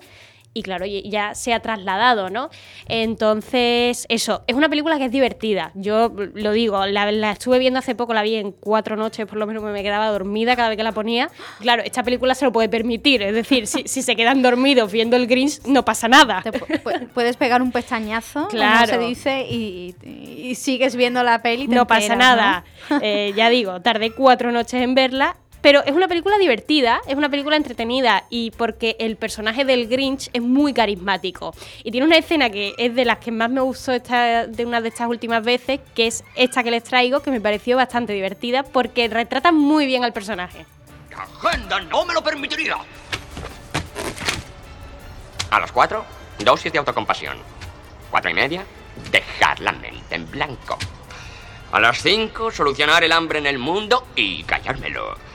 Y 0.58 0.62
claro, 0.64 0.86
ya 0.86 1.36
se 1.36 1.54
ha 1.54 1.60
trasladado, 1.60 2.30
¿no? 2.30 2.50
Entonces, 2.88 4.06
eso, 4.08 4.42
es 4.48 4.56
una 4.56 4.68
película 4.68 4.98
que 4.98 5.04
es 5.04 5.12
divertida. 5.12 5.70
Yo 5.74 6.12
lo 6.34 6.50
digo, 6.50 6.84
la, 6.86 7.12
la 7.12 7.30
estuve 7.30 7.60
viendo 7.60 7.78
hace 7.78 7.94
poco, 7.94 8.12
la 8.12 8.22
vi 8.22 8.34
en 8.34 8.50
cuatro 8.50 8.96
noches, 8.96 9.24
por 9.26 9.38
lo 9.38 9.46
menos 9.46 9.62
me 9.62 9.82
quedaba 9.84 10.08
dormida 10.08 10.56
cada 10.56 10.68
vez 10.68 10.76
que 10.76 10.82
la 10.82 10.90
ponía. 10.90 11.30
Claro, 11.60 11.82
esta 11.84 12.02
película 12.02 12.34
se 12.34 12.44
lo 12.44 12.50
puede 12.50 12.68
permitir, 12.68 13.22
es 13.22 13.34
decir, 13.34 13.68
si, 13.68 13.84
si 13.86 14.02
se 14.02 14.16
quedan 14.16 14.42
dormidos 14.42 14.90
viendo 14.90 15.16
el 15.16 15.28
Grinch, 15.28 15.62
no 15.66 15.84
pasa 15.84 16.08
nada. 16.08 16.42
Te 16.42 16.50
puedes 17.14 17.36
pegar 17.36 17.62
un 17.62 17.70
pestañazo, 17.70 18.40
como 18.40 18.50
Claro. 18.50 18.88
se 18.94 18.98
dice, 18.98 19.46
y, 19.48 19.94
y 20.04 20.56
sigues 20.56 20.96
viendo 20.96 21.22
la 21.22 21.40
peli. 21.40 21.68
te 21.68 21.74
no 21.76 21.86
pasa 21.86 22.16
nada. 22.16 22.64
¿no? 22.90 22.98
Eh, 23.00 23.32
ya 23.36 23.48
digo, 23.48 23.80
tardé 23.80 24.10
cuatro 24.10 24.50
noches 24.50 24.82
en 24.82 24.96
verla. 24.96 25.36
Pero 25.60 25.82
es 25.84 25.92
una 25.92 26.08
película 26.08 26.38
divertida, 26.38 27.00
es 27.06 27.16
una 27.16 27.28
película 27.28 27.56
entretenida 27.56 28.24
y 28.30 28.52
porque 28.52 28.96
el 29.00 29.16
personaje 29.16 29.64
del 29.64 29.88
Grinch 29.88 30.30
es 30.32 30.42
muy 30.42 30.72
carismático. 30.72 31.54
Y 31.82 31.90
tiene 31.90 32.06
una 32.06 32.16
escena 32.16 32.50
que 32.50 32.74
es 32.78 32.94
de 32.94 33.04
las 33.04 33.18
que 33.18 33.32
más 33.32 33.50
me 33.50 33.60
gustó 33.60 33.92
esta, 33.92 34.46
de 34.46 34.64
una 34.64 34.80
de 34.80 34.88
estas 34.88 35.08
últimas 35.08 35.44
veces, 35.44 35.80
que 35.94 36.06
es 36.06 36.24
esta 36.36 36.62
que 36.62 36.70
les 36.70 36.84
traigo, 36.84 37.20
que 37.20 37.30
me 37.30 37.40
pareció 37.40 37.76
bastante 37.76 38.12
divertida 38.12 38.62
porque 38.62 39.08
retrata 39.08 39.52
muy 39.52 39.86
bien 39.86 40.04
al 40.04 40.12
personaje. 40.12 40.64
La 41.10 41.22
agenda 41.22 41.80
no 41.80 42.04
me 42.04 42.14
lo 42.14 42.22
permitiría. 42.22 42.76
A 45.50 45.60
las 45.60 45.72
cuatro, 45.72 46.04
dosis 46.38 46.72
de 46.72 46.78
autocompasión. 46.78 47.38
Cuatro 48.10 48.30
y 48.30 48.34
media, 48.34 48.64
dejar 49.10 49.60
la 49.60 49.72
mente 49.72 50.14
en 50.14 50.30
blanco. 50.30 50.78
A 51.72 51.80
las 51.80 52.00
cinco, 52.00 52.50
solucionar 52.50 53.02
el 53.04 53.12
hambre 53.12 53.38
en 53.38 53.46
el 53.46 53.58
mundo 53.58 54.06
y 54.14 54.42
callármelo. 54.44 55.27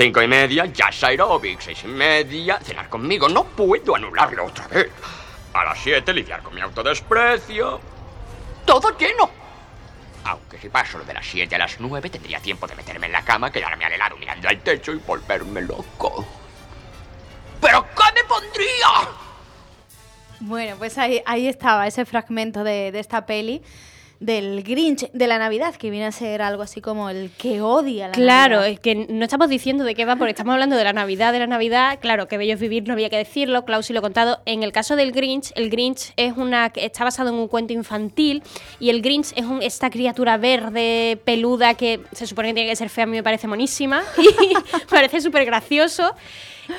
Cinco 0.00 0.22
y 0.22 0.28
media, 0.28 0.64
jazz 0.64 1.04
aerobic. 1.04 1.60
Seis 1.60 1.84
y 1.84 1.88
media, 1.88 2.58
cenar 2.62 2.88
conmigo. 2.88 3.28
No 3.28 3.44
puedo 3.44 3.94
anularlo 3.94 4.46
otra 4.46 4.66
vez. 4.68 4.90
A 5.52 5.62
las 5.62 5.78
siete, 5.78 6.14
lidiar 6.14 6.42
con 6.42 6.54
mi 6.54 6.62
autodesprecio. 6.62 7.78
Todo 8.64 8.96
lleno. 8.96 9.28
Aunque 10.24 10.56
si 10.56 10.70
paso 10.70 10.96
lo 10.96 11.04
de 11.04 11.12
las 11.12 11.26
7 11.26 11.54
a 11.54 11.58
las 11.58 11.78
9, 11.78 12.08
tendría 12.08 12.40
tiempo 12.40 12.66
de 12.66 12.76
meterme 12.76 13.06
en 13.06 13.12
la 13.12 13.22
cama, 13.22 13.52
quedarme 13.52 13.84
al 13.84 13.92
helado 13.92 14.16
mirando 14.16 14.48
al 14.48 14.58
techo 14.60 14.92
y 14.92 14.96
volverme 14.96 15.60
loco. 15.60 16.24
¿Pero 17.60 17.86
qué 17.94 18.14
me 18.14 18.24
pondría? 18.24 19.10
Bueno, 20.40 20.76
pues 20.78 20.96
ahí, 20.96 21.22
ahí 21.26 21.46
estaba 21.46 21.86
ese 21.86 22.06
fragmento 22.06 22.64
de, 22.64 22.90
de 22.90 23.00
esta 23.00 23.26
peli 23.26 23.62
del 24.20 24.62
Grinch 24.62 25.10
de 25.12 25.26
la 25.26 25.38
Navidad, 25.38 25.74
que 25.74 25.88
viene 25.90 26.04
a 26.06 26.12
ser 26.12 26.42
algo 26.42 26.62
así 26.62 26.80
como 26.82 27.08
el 27.08 27.30
que 27.38 27.62
odia 27.62 28.08
la 28.08 28.12
Claro, 28.12 28.56
Navidad. 28.56 28.72
es 28.74 28.80
que 28.80 28.94
no 29.08 29.24
estamos 29.24 29.48
diciendo 29.48 29.82
de 29.82 29.94
qué 29.94 30.04
va, 30.04 30.16
porque 30.16 30.30
estamos 30.30 30.52
hablando 30.52 30.76
de 30.76 30.84
la 30.84 30.92
Navidad, 30.92 31.32
de 31.32 31.38
la 31.38 31.46
Navidad. 31.46 31.98
Claro, 32.00 32.28
que 32.28 32.36
bello 32.36 32.52
es 32.54 32.60
vivir, 32.60 32.86
no 32.86 32.92
había 32.92 33.08
que 33.08 33.16
decirlo, 33.16 33.64
Klaus 33.64 33.88
y 33.88 33.94
lo 33.94 34.00
he 34.00 34.02
contado. 34.02 34.40
En 34.44 34.62
el 34.62 34.72
caso 34.72 34.94
del 34.94 35.12
Grinch, 35.12 35.52
el 35.54 35.70
Grinch 35.70 36.12
es 36.16 36.36
una 36.36 36.68
que 36.70 36.84
está 36.84 37.02
basado 37.04 37.30
en 37.30 37.36
un 37.36 37.48
cuento 37.48 37.72
infantil 37.72 38.42
y 38.78 38.90
el 38.90 39.00
Grinch 39.00 39.32
es 39.36 39.44
un- 39.46 39.62
esta 39.62 39.88
criatura 39.88 40.36
verde, 40.36 41.18
peluda, 41.24 41.72
que 41.74 42.00
se 42.12 42.26
supone 42.26 42.48
que 42.48 42.54
tiene 42.54 42.68
que 42.70 42.76
ser 42.76 42.90
fea, 42.90 43.04
a 43.04 43.06
mí 43.06 43.16
me 43.16 43.22
parece 43.22 43.46
monísima 43.48 44.02
y 44.18 44.54
parece 44.90 45.22
súper 45.22 45.46
gracioso. 45.46 46.14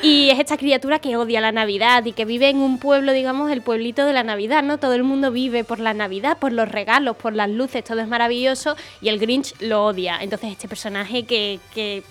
Y 0.02 0.30
es 0.30 0.40
esta 0.40 0.58
criatura 0.58 1.00
que 1.00 1.18
odia 1.18 1.42
la 1.42 1.52
Navidad 1.52 2.06
y 2.06 2.14
que 2.14 2.26
vive 2.26 2.50
en 2.50 2.58
un 2.58 2.80
pueblo, 2.80 3.14
digamos, 3.14 3.52
el 3.52 3.62
pueblito 3.62 4.06
de 4.06 4.14
la 4.14 4.24
Navidad, 4.24 4.64
¿no? 4.64 4.78
Todo 4.78 4.94
el 4.94 5.04
mundo 5.04 5.32
vive 5.32 5.64
por 5.64 5.80
la 5.80 5.94
Navidad, 5.94 6.38
por 6.38 6.52
los 6.52 6.70
regalos, 6.70 7.16
por 7.18 7.34
las 7.34 7.50
luces, 7.50 7.84
todo 7.84 8.00
es 8.00 8.08
maravilloso 8.08 8.76
y 9.02 9.10
el 9.10 9.20
Grinch 9.20 9.54
lo 9.60 9.86
odia. 9.86 10.18
Entonces 10.22 10.52
este 10.52 10.68
personaje 10.68 11.24
que, 11.24 11.60
que 11.74 12.04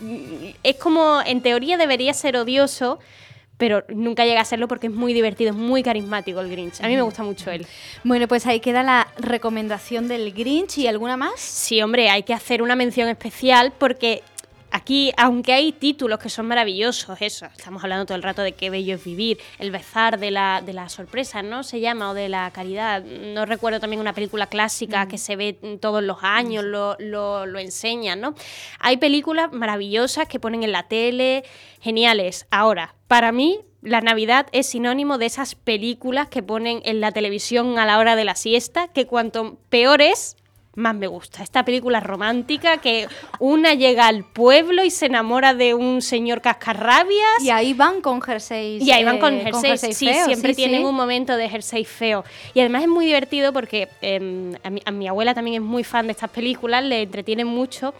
mm, 0.00 0.56
es 0.62 0.76
como, 0.76 1.20
en 1.24 1.42
teoría 1.42 1.76
debería 1.76 2.14
ser 2.14 2.36
odioso, 2.36 2.98
pero 3.58 3.84
nunca 3.88 4.24
llega 4.24 4.40
a 4.40 4.44
serlo 4.44 4.68
porque 4.68 4.86
es 4.86 4.92
muy 4.92 5.12
divertido, 5.12 5.50
es 5.50 5.56
muy 5.56 5.82
carismático 5.82 6.40
el 6.40 6.48
Grinch. 6.48 6.80
A 6.80 6.86
mí 6.86 6.94
me 6.94 7.02
gusta 7.02 7.24
mucho 7.24 7.50
él. 7.50 7.66
Bueno, 8.04 8.28
pues 8.28 8.46
ahí 8.46 8.60
queda 8.60 8.82
la 8.82 9.08
recomendación 9.18 10.06
del 10.06 10.32
Grinch 10.32 10.78
y 10.78 10.86
alguna 10.86 11.16
más. 11.16 11.40
Sí, 11.40 11.82
hombre, 11.82 12.08
hay 12.08 12.22
que 12.22 12.32
hacer 12.32 12.62
una 12.62 12.76
mención 12.76 13.08
especial 13.08 13.72
porque 13.76 14.22
aquí, 14.70 15.12
aunque 15.16 15.52
hay 15.52 15.72
títulos 15.72 16.18
que 16.18 16.28
son 16.28 16.46
maravillosos, 16.46 17.20
eso, 17.20 17.46
estamos 17.46 17.82
hablando 17.82 18.06
todo 18.06 18.16
el 18.16 18.22
rato 18.22 18.42
de 18.42 18.52
qué 18.52 18.70
bello 18.70 18.94
es 18.94 19.04
vivir, 19.04 19.38
el 19.58 19.70
bezar 19.70 20.18
de 20.18 20.30
la, 20.30 20.62
de 20.64 20.72
la 20.72 20.88
sorpresa, 20.88 21.42
¿no? 21.42 21.62
Se 21.62 21.80
llama, 21.80 22.10
o 22.10 22.14
de 22.14 22.28
la 22.28 22.50
caridad. 22.50 23.02
No 23.02 23.46
recuerdo 23.46 23.80
también 23.80 24.00
una 24.00 24.12
película 24.12 24.46
clásica 24.46 25.08
que 25.08 25.18
se 25.18 25.36
ve 25.36 25.58
todos 25.80 26.02
los 26.02 26.18
años, 26.22 26.64
lo, 26.64 26.96
lo, 26.98 27.46
lo 27.46 27.58
enseñan, 27.58 28.20
¿no? 28.20 28.34
Hay 28.78 28.96
películas 28.96 29.52
maravillosas 29.52 30.28
que 30.28 30.40
ponen 30.40 30.62
en 30.62 30.72
la 30.72 30.88
tele, 30.88 31.44
geniales. 31.80 32.46
Ahora, 32.50 32.94
para 33.06 33.32
mí, 33.32 33.60
la 33.80 34.00
Navidad 34.00 34.48
es 34.52 34.66
sinónimo 34.66 35.18
de 35.18 35.26
esas 35.26 35.54
películas 35.54 36.28
que 36.28 36.42
ponen 36.42 36.82
en 36.84 37.00
la 37.00 37.12
televisión 37.12 37.78
a 37.78 37.86
la 37.86 37.98
hora 37.98 38.16
de 38.16 38.24
la 38.24 38.34
siesta, 38.34 38.88
que 38.88 39.06
cuanto 39.06 39.58
peor 39.68 40.02
es, 40.02 40.36
más 40.74 40.94
me 40.94 41.06
gusta. 41.06 41.42
Esta 41.42 41.64
película 41.64 42.00
romántica 42.00 42.78
que 42.78 43.08
una 43.40 43.74
llega 43.74 44.06
al 44.06 44.24
pueblo 44.24 44.84
y 44.84 44.90
se 44.90 45.06
enamora 45.06 45.54
de 45.54 45.74
un 45.74 46.02
señor 46.02 46.40
cascarrabias. 46.40 47.42
Y 47.42 47.50
ahí 47.50 47.74
van 47.74 48.00
con 48.00 48.22
jerseys. 48.22 48.82
Y 48.82 48.92
ahí 48.92 49.04
van 49.04 49.18
con 49.18 49.34
eh, 49.34 49.42
jerseys, 49.42 49.96
sí, 49.96 50.06
feos, 50.06 50.26
siempre 50.26 50.54
sí, 50.54 50.56
tienen 50.56 50.82
sí. 50.82 50.84
un 50.86 50.94
momento 50.94 51.36
de 51.36 51.48
jersey 51.48 51.84
feo. 51.84 52.24
Y 52.54 52.60
además 52.60 52.82
es 52.82 52.88
muy 52.88 53.06
divertido 53.06 53.52
porque 53.52 53.88
eh, 54.02 54.54
a, 54.62 54.70
mi, 54.70 54.80
a 54.84 54.90
mi 54.90 55.08
abuela 55.08 55.34
también 55.34 55.62
es 55.62 55.68
muy 55.68 55.84
fan 55.84 56.06
de 56.06 56.12
estas 56.12 56.30
películas, 56.30 56.84
le 56.84 57.02
entretienen 57.02 57.46
mucho. 57.46 57.92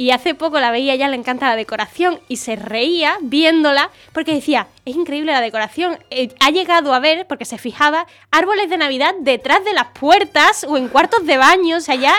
Y 0.00 0.12
hace 0.12 0.34
poco 0.34 0.58
la 0.60 0.70
veía, 0.70 0.94
ya 0.94 1.08
le 1.08 1.16
encanta 1.16 1.46
la 1.46 1.56
decoración 1.56 2.20
y 2.26 2.36
se 2.36 2.56
reía 2.56 3.18
viéndola 3.20 3.90
porque 4.14 4.32
decía, 4.32 4.66
es 4.86 4.96
increíble 4.96 5.30
la 5.30 5.42
decoración. 5.42 5.98
Eh, 6.08 6.30
ha 6.40 6.48
llegado 6.48 6.94
a 6.94 7.00
ver, 7.00 7.26
porque 7.26 7.44
se 7.44 7.58
fijaba, 7.58 8.06
árboles 8.30 8.70
de 8.70 8.78
Navidad 8.78 9.14
detrás 9.20 9.62
de 9.62 9.74
las 9.74 9.88
puertas 9.88 10.64
o 10.66 10.78
en 10.78 10.88
cuartos 10.88 11.26
de 11.26 11.36
baño. 11.36 11.76
O 11.76 11.80
sea, 11.80 11.96
ya 11.96 12.14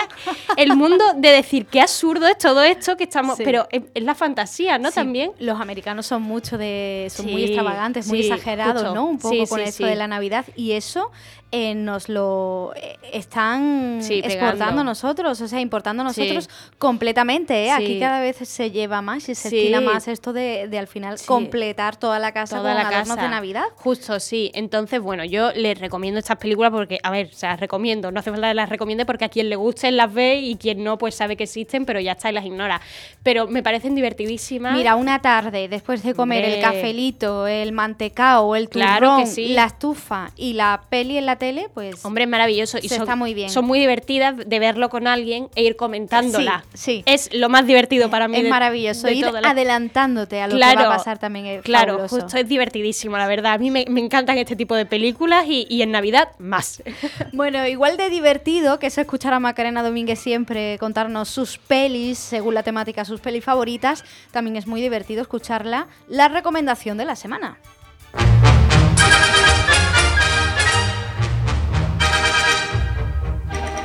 el 0.56 0.76
mundo 0.76 1.04
de 1.16 1.30
decir 1.30 1.66
qué 1.66 1.80
absurdo 1.80 2.28
es 2.28 2.38
todo 2.38 2.62
esto 2.62 2.96
que 2.96 3.02
estamos... 3.02 3.36
Sí. 3.36 3.42
Pero 3.44 3.66
es, 3.72 3.82
es 3.94 4.04
la 4.04 4.14
fantasía, 4.14 4.78
¿no? 4.78 4.90
Sí, 4.90 4.94
También. 4.94 5.32
Los 5.40 5.60
americanos 5.60 6.06
son 6.06 6.22
mucho 6.22 6.58
de. 6.58 7.08
son 7.10 7.26
muy 7.32 7.42
extravagantes, 7.46 8.06
muy 8.06 8.20
exagerados. 8.20 8.94
¿no? 8.94 9.06
Un 9.06 9.18
poco 9.18 9.44
con 9.48 9.66
sí. 9.66 9.82
de 9.82 9.96
la 9.96 10.06
Navidad. 10.06 10.44
Y 10.54 10.72
eso 10.72 11.10
eh, 11.54 11.74
nos 11.74 12.08
lo 12.08 12.72
eh, 12.76 12.96
están 13.12 14.00
exportando 14.08 14.82
nosotros, 14.84 15.38
o 15.38 15.48
sea, 15.48 15.60
importando 15.60 16.02
nosotros 16.02 16.48
completamente. 16.78 17.70
Aquí 17.76 17.98
cada 18.00 18.20
vez 18.20 18.36
se 18.36 18.70
lleva 18.70 19.02
más 19.02 19.28
y 19.28 19.34
se 19.34 19.48
estila 19.48 19.80
más 19.80 20.08
esto 20.08 20.32
de, 20.32 20.68
de 20.68 20.78
al 20.78 20.86
final 20.86 21.16
completar 21.26 21.96
toda 21.96 22.18
la 22.18 22.32
casa 22.32 22.58
toda 22.58 22.74
con 22.74 22.82
la 22.82 22.90
casa. 22.90 23.16
de 23.16 23.28
Navidad. 23.28 23.64
Justo, 23.76 24.18
sí. 24.20 24.50
Entonces, 24.54 25.00
bueno, 25.00 25.24
yo 25.24 25.52
les 25.52 25.78
recomiendo 25.78 26.18
estas 26.18 26.38
películas 26.38 26.70
porque, 26.70 26.98
a 27.02 27.10
ver, 27.10 27.32
se 27.32 27.46
las 27.46 27.60
recomiendo. 27.60 28.10
No 28.12 28.20
hace 28.20 28.30
falta 28.30 28.48
que 28.48 28.54
las 28.54 28.68
recomiende 28.68 29.04
porque 29.06 29.24
a 29.24 29.28
quien 29.28 29.48
le 29.48 29.56
gusten 29.56 29.96
las 29.96 30.12
ve 30.12 30.36
y 30.40 30.56
quien 30.56 30.82
no, 30.84 30.98
pues 30.98 31.14
sabe 31.14 31.36
que 31.36 31.44
existen, 31.44 31.84
pero 31.84 32.00
ya 32.00 32.12
está 32.12 32.30
y 32.30 32.32
las 32.32 32.44
ignora. 32.44 32.80
Pero 33.22 33.46
me 33.48 33.62
parecen 33.62 33.94
divertidísimas. 33.94 34.76
Mira, 34.76 34.96
una 34.96 35.20
tarde, 35.20 35.68
después 35.68 36.02
de 36.02 36.14
comer 36.14 36.44
el 36.44 36.54
Hombre. 36.54 36.60
cafelito, 36.62 37.46
el 37.46 37.72
mantecao, 37.72 38.56
el 38.56 38.68
turrón, 38.68 38.86
Claro 38.88 39.16
que 39.18 39.26
sí. 39.26 39.48
la 39.48 39.66
estufa 39.66 40.30
y 40.36 40.54
la 40.54 40.82
peli 40.88 41.16
en 41.18 41.26
la 41.26 41.36
tele, 41.36 41.68
pues 41.72 42.04
Hombre, 42.04 42.24
es 42.24 42.30
maravilloso. 42.30 42.78
Y 42.78 42.88
Se 42.88 42.96
son, 42.96 43.02
está 43.02 43.16
muy 43.16 43.34
bien. 43.34 43.50
Son 43.50 43.64
muy 43.64 43.78
divertidas 43.78 44.36
de 44.46 44.58
verlo 44.58 44.88
con 44.88 45.06
alguien 45.06 45.48
e 45.54 45.62
ir 45.62 45.76
comentándola. 45.76 46.64
Sí, 46.74 46.78
sí. 46.96 47.02
Es 47.06 47.32
lo 47.32 47.48
más 47.48 47.61
más 47.62 47.66
divertido 47.66 48.10
para 48.10 48.28
mí. 48.28 48.36
Es 48.38 48.42
de- 48.44 48.50
maravilloso 48.50 49.06
de 49.06 49.14
ir 49.14 49.26
adelantándote 49.26 50.40
a 50.40 50.46
lo 50.48 50.54
que 50.54 50.60
va 50.60 50.82
a 50.94 50.96
pasar 50.96 51.18
también. 51.18 51.46
Es 51.46 51.62
Claro, 51.62 51.94
fabuloso. 51.94 52.20
justo 52.20 52.36
es 52.38 52.48
divertidísimo, 52.48 53.16
la 53.16 53.26
verdad. 53.26 53.52
A 53.54 53.58
mí 53.58 53.70
me, 53.70 53.84
me 53.88 54.00
encantan 54.00 54.38
este 54.38 54.56
tipo 54.56 54.74
de 54.74 54.86
películas 54.86 55.44
y, 55.46 55.66
y 55.68 55.82
en 55.82 55.90
Navidad 55.90 56.28
más. 56.38 56.82
Bueno, 57.32 57.66
igual 57.66 57.96
de 57.96 58.10
divertido 58.10 58.78
que 58.78 58.88
es 58.88 58.98
escuchar 58.98 59.32
a 59.32 59.40
Macarena 59.40 59.82
Domínguez 59.82 60.18
siempre 60.18 60.76
contarnos 60.78 61.28
sus 61.28 61.58
pelis, 61.58 62.18
según 62.18 62.54
la 62.54 62.62
temática, 62.62 63.04
sus 63.04 63.20
pelis 63.20 63.44
favoritas, 63.44 64.04
también 64.32 64.56
es 64.56 64.66
muy 64.66 64.80
divertido 64.80 65.22
escucharla. 65.22 65.86
La 66.08 66.28
recomendación 66.28 66.98
de 66.98 67.04
la 67.04 67.16
semana. 67.16 67.58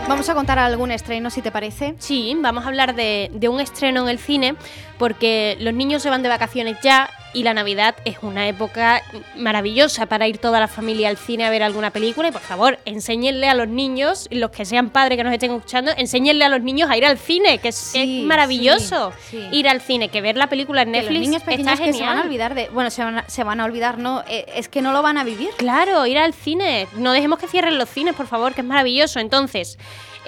Vamos 0.08 0.30
a 0.30 0.36
contar 0.36 0.58
algún 0.58 0.92
estreno, 0.92 1.30
si 1.30 1.42
te 1.42 1.52
parece. 1.52 1.96
Sí, 2.00 2.34
vamos 2.40 2.64
a 2.64 2.70
hablar 2.70 2.96
de, 2.96 3.30
un 3.52 3.60
estreno 3.60 4.04
en 4.04 4.10
el 4.10 4.20
cine 4.20 4.56
porque 4.98 5.58
los 5.60 5.74
niños 5.74 6.02
se 6.04 6.10
van 6.10 6.24
de 6.24 6.30
vacaciones 6.30 6.78
ya 6.82 7.10
y 7.34 7.44
la 7.44 7.54
Navidad 7.54 7.96
es 8.06 8.18
una 8.22 8.48
época 8.48 9.04
maravillosa 9.36 10.08
para 10.08 10.28
ir 10.28 10.38
toda 10.40 10.60
la 10.60 10.68
familia 10.68 11.10
al 11.10 11.18
cine 11.18 11.46
a 11.46 11.50
ver 11.50 11.62
alguna 11.62 11.92
película 11.92 12.30
y 12.30 12.32
por 12.32 12.42
favor, 12.42 12.80
enséñenle 12.86 13.48
a 13.48 13.54
los 13.54 13.68
niños, 13.68 14.28
los 14.32 14.50
que 14.50 14.66
sean 14.66 14.90
padres 14.90 15.18
que 15.18 15.24
nos 15.24 15.34
estén 15.34 15.52
escuchando, 15.52 15.92
enséñenle 15.98 16.46
a 16.46 16.50
los 16.50 16.62
niños 16.62 16.90
a 16.90 16.98
ir 16.98 17.06
al 17.06 17.18
cine, 17.18 17.60
que 17.60 17.68
es, 17.70 17.76
Sí, 17.76 18.22
es 18.22 18.26
maravilloso 18.26 19.14
sí, 19.30 19.38
sí. 19.52 19.58
ir 19.58 19.68
al 19.68 19.82
cine, 19.82 20.10
que 20.10 20.22
ver 20.22 20.36
la 20.38 20.48
película 20.48 20.82
en 20.82 20.88
Que 20.92 21.00
Netflix 21.00 21.20
los 21.20 21.28
niños 21.28 21.44
pequeños 21.44 21.74
está 21.74 21.86
que 21.86 21.94
se 21.94 22.04
van 22.04 22.18
a 22.18 22.22
olvidar 22.24 22.56
de. 22.56 22.70
Bueno, 22.70 22.90
se 22.90 23.04
van 23.04 23.20
a, 23.20 23.30
se 23.30 23.44
van 23.44 23.60
a 23.60 23.66
olvidar, 23.66 24.00
no, 24.00 24.24
eh, 24.28 24.46
es 24.56 24.68
que 24.68 24.82
no 24.82 24.92
lo 24.92 25.02
van 25.04 25.18
a 25.18 25.24
vivir. 25.24 25.50
Claro, 25.58 26.08
ir 26.08 26.18
al 26.18 26.34
cine. 26.34 26.88
No 26.96 27.12
dejemos 27.12 27.38
que 27.40 27.48
cierren 27.48 27.78
los 27.78 27.90
cines, 27.90 28.16
por 28.16 28.28
favor, 28.28 28.54
que 28.56 28.62
es 28.62 28.68
maravilloso. 28.68 29.20
Entonces, 29.20 29.78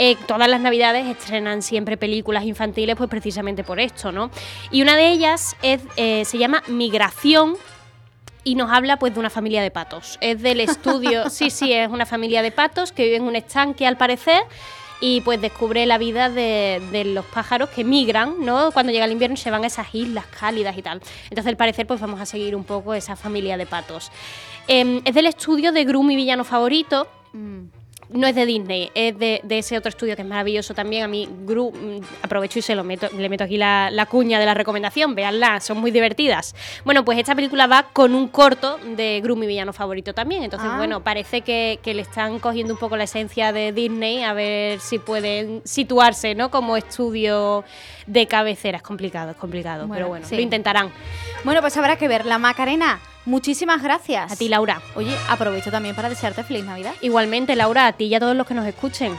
eh, 0.02 0.16
todas 0.28 0.48
las 0.48 0.62
navidades 0.62 1.06
estrenan 1.06 1.62
siempre 1.62 1.98
películas 1.98 2.46
infantiles, 2.46 2.96
pues 2.96 3.10
precisamente 3.10 3.66
por 3.66 3.82
esto, 3.82 4.14
¿no? 4.14 4.32
Y 4.72 4.82
una 4.82 4.96
de 4.96 5.10
ellas 5.10 5.58
es, 5.62 5.82
eh, 5.98 6.24
se 6.24 6.38
llama 6.38 6.64
Migración. 6.68 7.58
Y 8.46 8.56
nos 8.56 8.72
habla 8.72 8.98
pues 8.98 9.14
de 9.14 9.20
una 9.20 9.30
familia 9.30 9.62
de 9.62 9.70
patos. 9.70 10.18
Es 10.22 10.42
del 10.42 10.62
estudio, 10.62 11.30
sí, 11.30 11.50
sí, 11.50 11.74
es 11.74 11.90
una 11.90 12.06
familia 12.06 12.42
de 12.42 12.52
patos 12.52 12.94
que 12.94 13.04
vive 13.04 13.18
en 13.18 13.24
un 13.24 13.36
estanque 13.36 13.86
al 13.86 13.98
parecer 13.98 14.42
y 15.02 15.20
pues 15.22 15.42
descubre 15.42 15.86
la 15.86 15.98
vida 15.98 16.30
de, 16.30 16.82
de 16.94 17.04
los 17.04 17.26
pájaros 17.26 17.70
que 17.70 17.84
migran, 17.84 18.36
¿no? 18.40 18.72
Cuando 18.72 18.94
llega 18.94 19.04
el 19.04 19.12
invierno 19.12 19.34
y 19.34 19.38
se 19.38 19.52
van 19.52 19.66
a 19.66 19.68
esas 19.68 19.94
islas 19.94 20.26
cálidas 20.28 20.78
y 20.78 20.82
tal. 20.82 21.02
Entonces 21.24 21.48
al 21.48 21.58
parecer 21.58 21.86
pues 21.86 22.00
vamos 22.00 22.22
a 22.22 22.26
seguir 22.26 22.56
un 22.56 22.64
poco 22.64 22.94
esa 22.94 23.18
familia 23.18 23.58
de 23.58 23.66
patos. 23.66 24.10
Em, 24.70 25.02
es 25.04 25.14
del 25.14 25.26
estudio 25.26 25.74
de 25.74 25.84
Gru, 25.84 26.04
mi 26.04 26.16
villano 26.16 26.46
favorito. 26.46 27.08
No 28.12 28.26
es 28.26 28.34
de 28.34 28.46
Disney, 28.48 28.90
es 28.96 29.18
de, 29.20 29.40
de 29.44 29.60
ese 29.60 29.78
otro 29.78 29.90
estudio 29.90 30.16
que 30.16 30.24
es 30.24 30.28
maravilloso 30.28 30.74
también. 30.74 31.04
A 31.04 31.08
mí, 31.08 31.30
Gru, 31.46 31.72
mm, 31.72 32.24
aprovecho 32.24 32.58
y 32.58 32.62
se 32.64 32.74
lo 32.74 32.84
meto, 32.84 33.08
le 33.16 33.30
meto 33.30 33.44
aquí 33.44 33.56
la, 33.58 33.90
la 33.92 34.08
cuña 34.08 34.40
de 34.40 34.48
la 34.48 34.56
recomendación, 34.56 35.14
véanla, 35.14 35.60
son 35.60 35.78
muy 35.78 35.92
divertidas. 35.92 36.56
Bueno, 36.84 37.06
pues 37.06 37.20
esta 37.20 37.36
película 37.36 37.68
va 37.68 37.84
con 37.94 38.16
un 38.16 38.28
corto 38.28 38.80
de 38.96 39.22
Gru, 39.24 39.36
mi 39.36 39.46
villano 39.46 39.74
favorito 39.74 40.14
también. 40.14 40.42
Entonces, 40.44 40.70
Ah. 40.74 40.78
bueno, 40.78 41.04
parece 41.04 41.42
que, 41.42 41.80
que 41.84 41.94
le 41.94 42.02
están 42.02 42.40
cogiendo 42.40 42.74
un 42.74 42.80
poco 42.80 42.98
la 42.98 43.04
esencia 43.04 43.52
de 43.54 43.72
Disney, 43.74 44.24
a 44.24 44.34
ver 44.34 44.80
si 44.80 44.98
pueden 44.98 45.62
situarse, 45.64 46.34
¿no? 46.34 46.50
Como 46.50 46.78
estudio 46.78 47.64
de 48.08 48.26
cabecera. 48.28 48.78
Es 48.78 48.84
complicado, 48.84 49.32
es 49.32 49.38
complicado, 49.38 49.86
Bueno, 49.86 49.94
pero 49.94 50.08
bueno, 50.08 50.26
sí. 50.28 50.36
lo 50.36 50.42
intentarán. 50.42 50.92
Bueno, 51.44 51.62
pues 51.62 51.78
habrá 51.78 51.96
que 51.96 52.08
ver. 52.08 52.26
La 52.26 52.40
Macarena, 52.40 53.00
muchísimas 53.26 53.82
gracias. 53.82 54.32
A 54.32 54.36
ti, 54.36 54.50
Laura. 54.50 54.82
Oye, 54.96 55.16
aprovecho 55.30 55.72
también 55.72 55.96
para 55.96 56.10
desearte 56.10 56.44
feliz 56.44 56.66
Navidad. 56.66 56.94
Igualmente, 57.02 57.56
Laura, 57.56 57.88
a 57.88 57.94
ti 57.94 58.06
y 58.06 58.16
a 58.16 58.20
todos 58.20 58.36
los 58.36 58.46
que 58.48 58.54
nos 58.54 58.66
escuchen. 58.66 59.18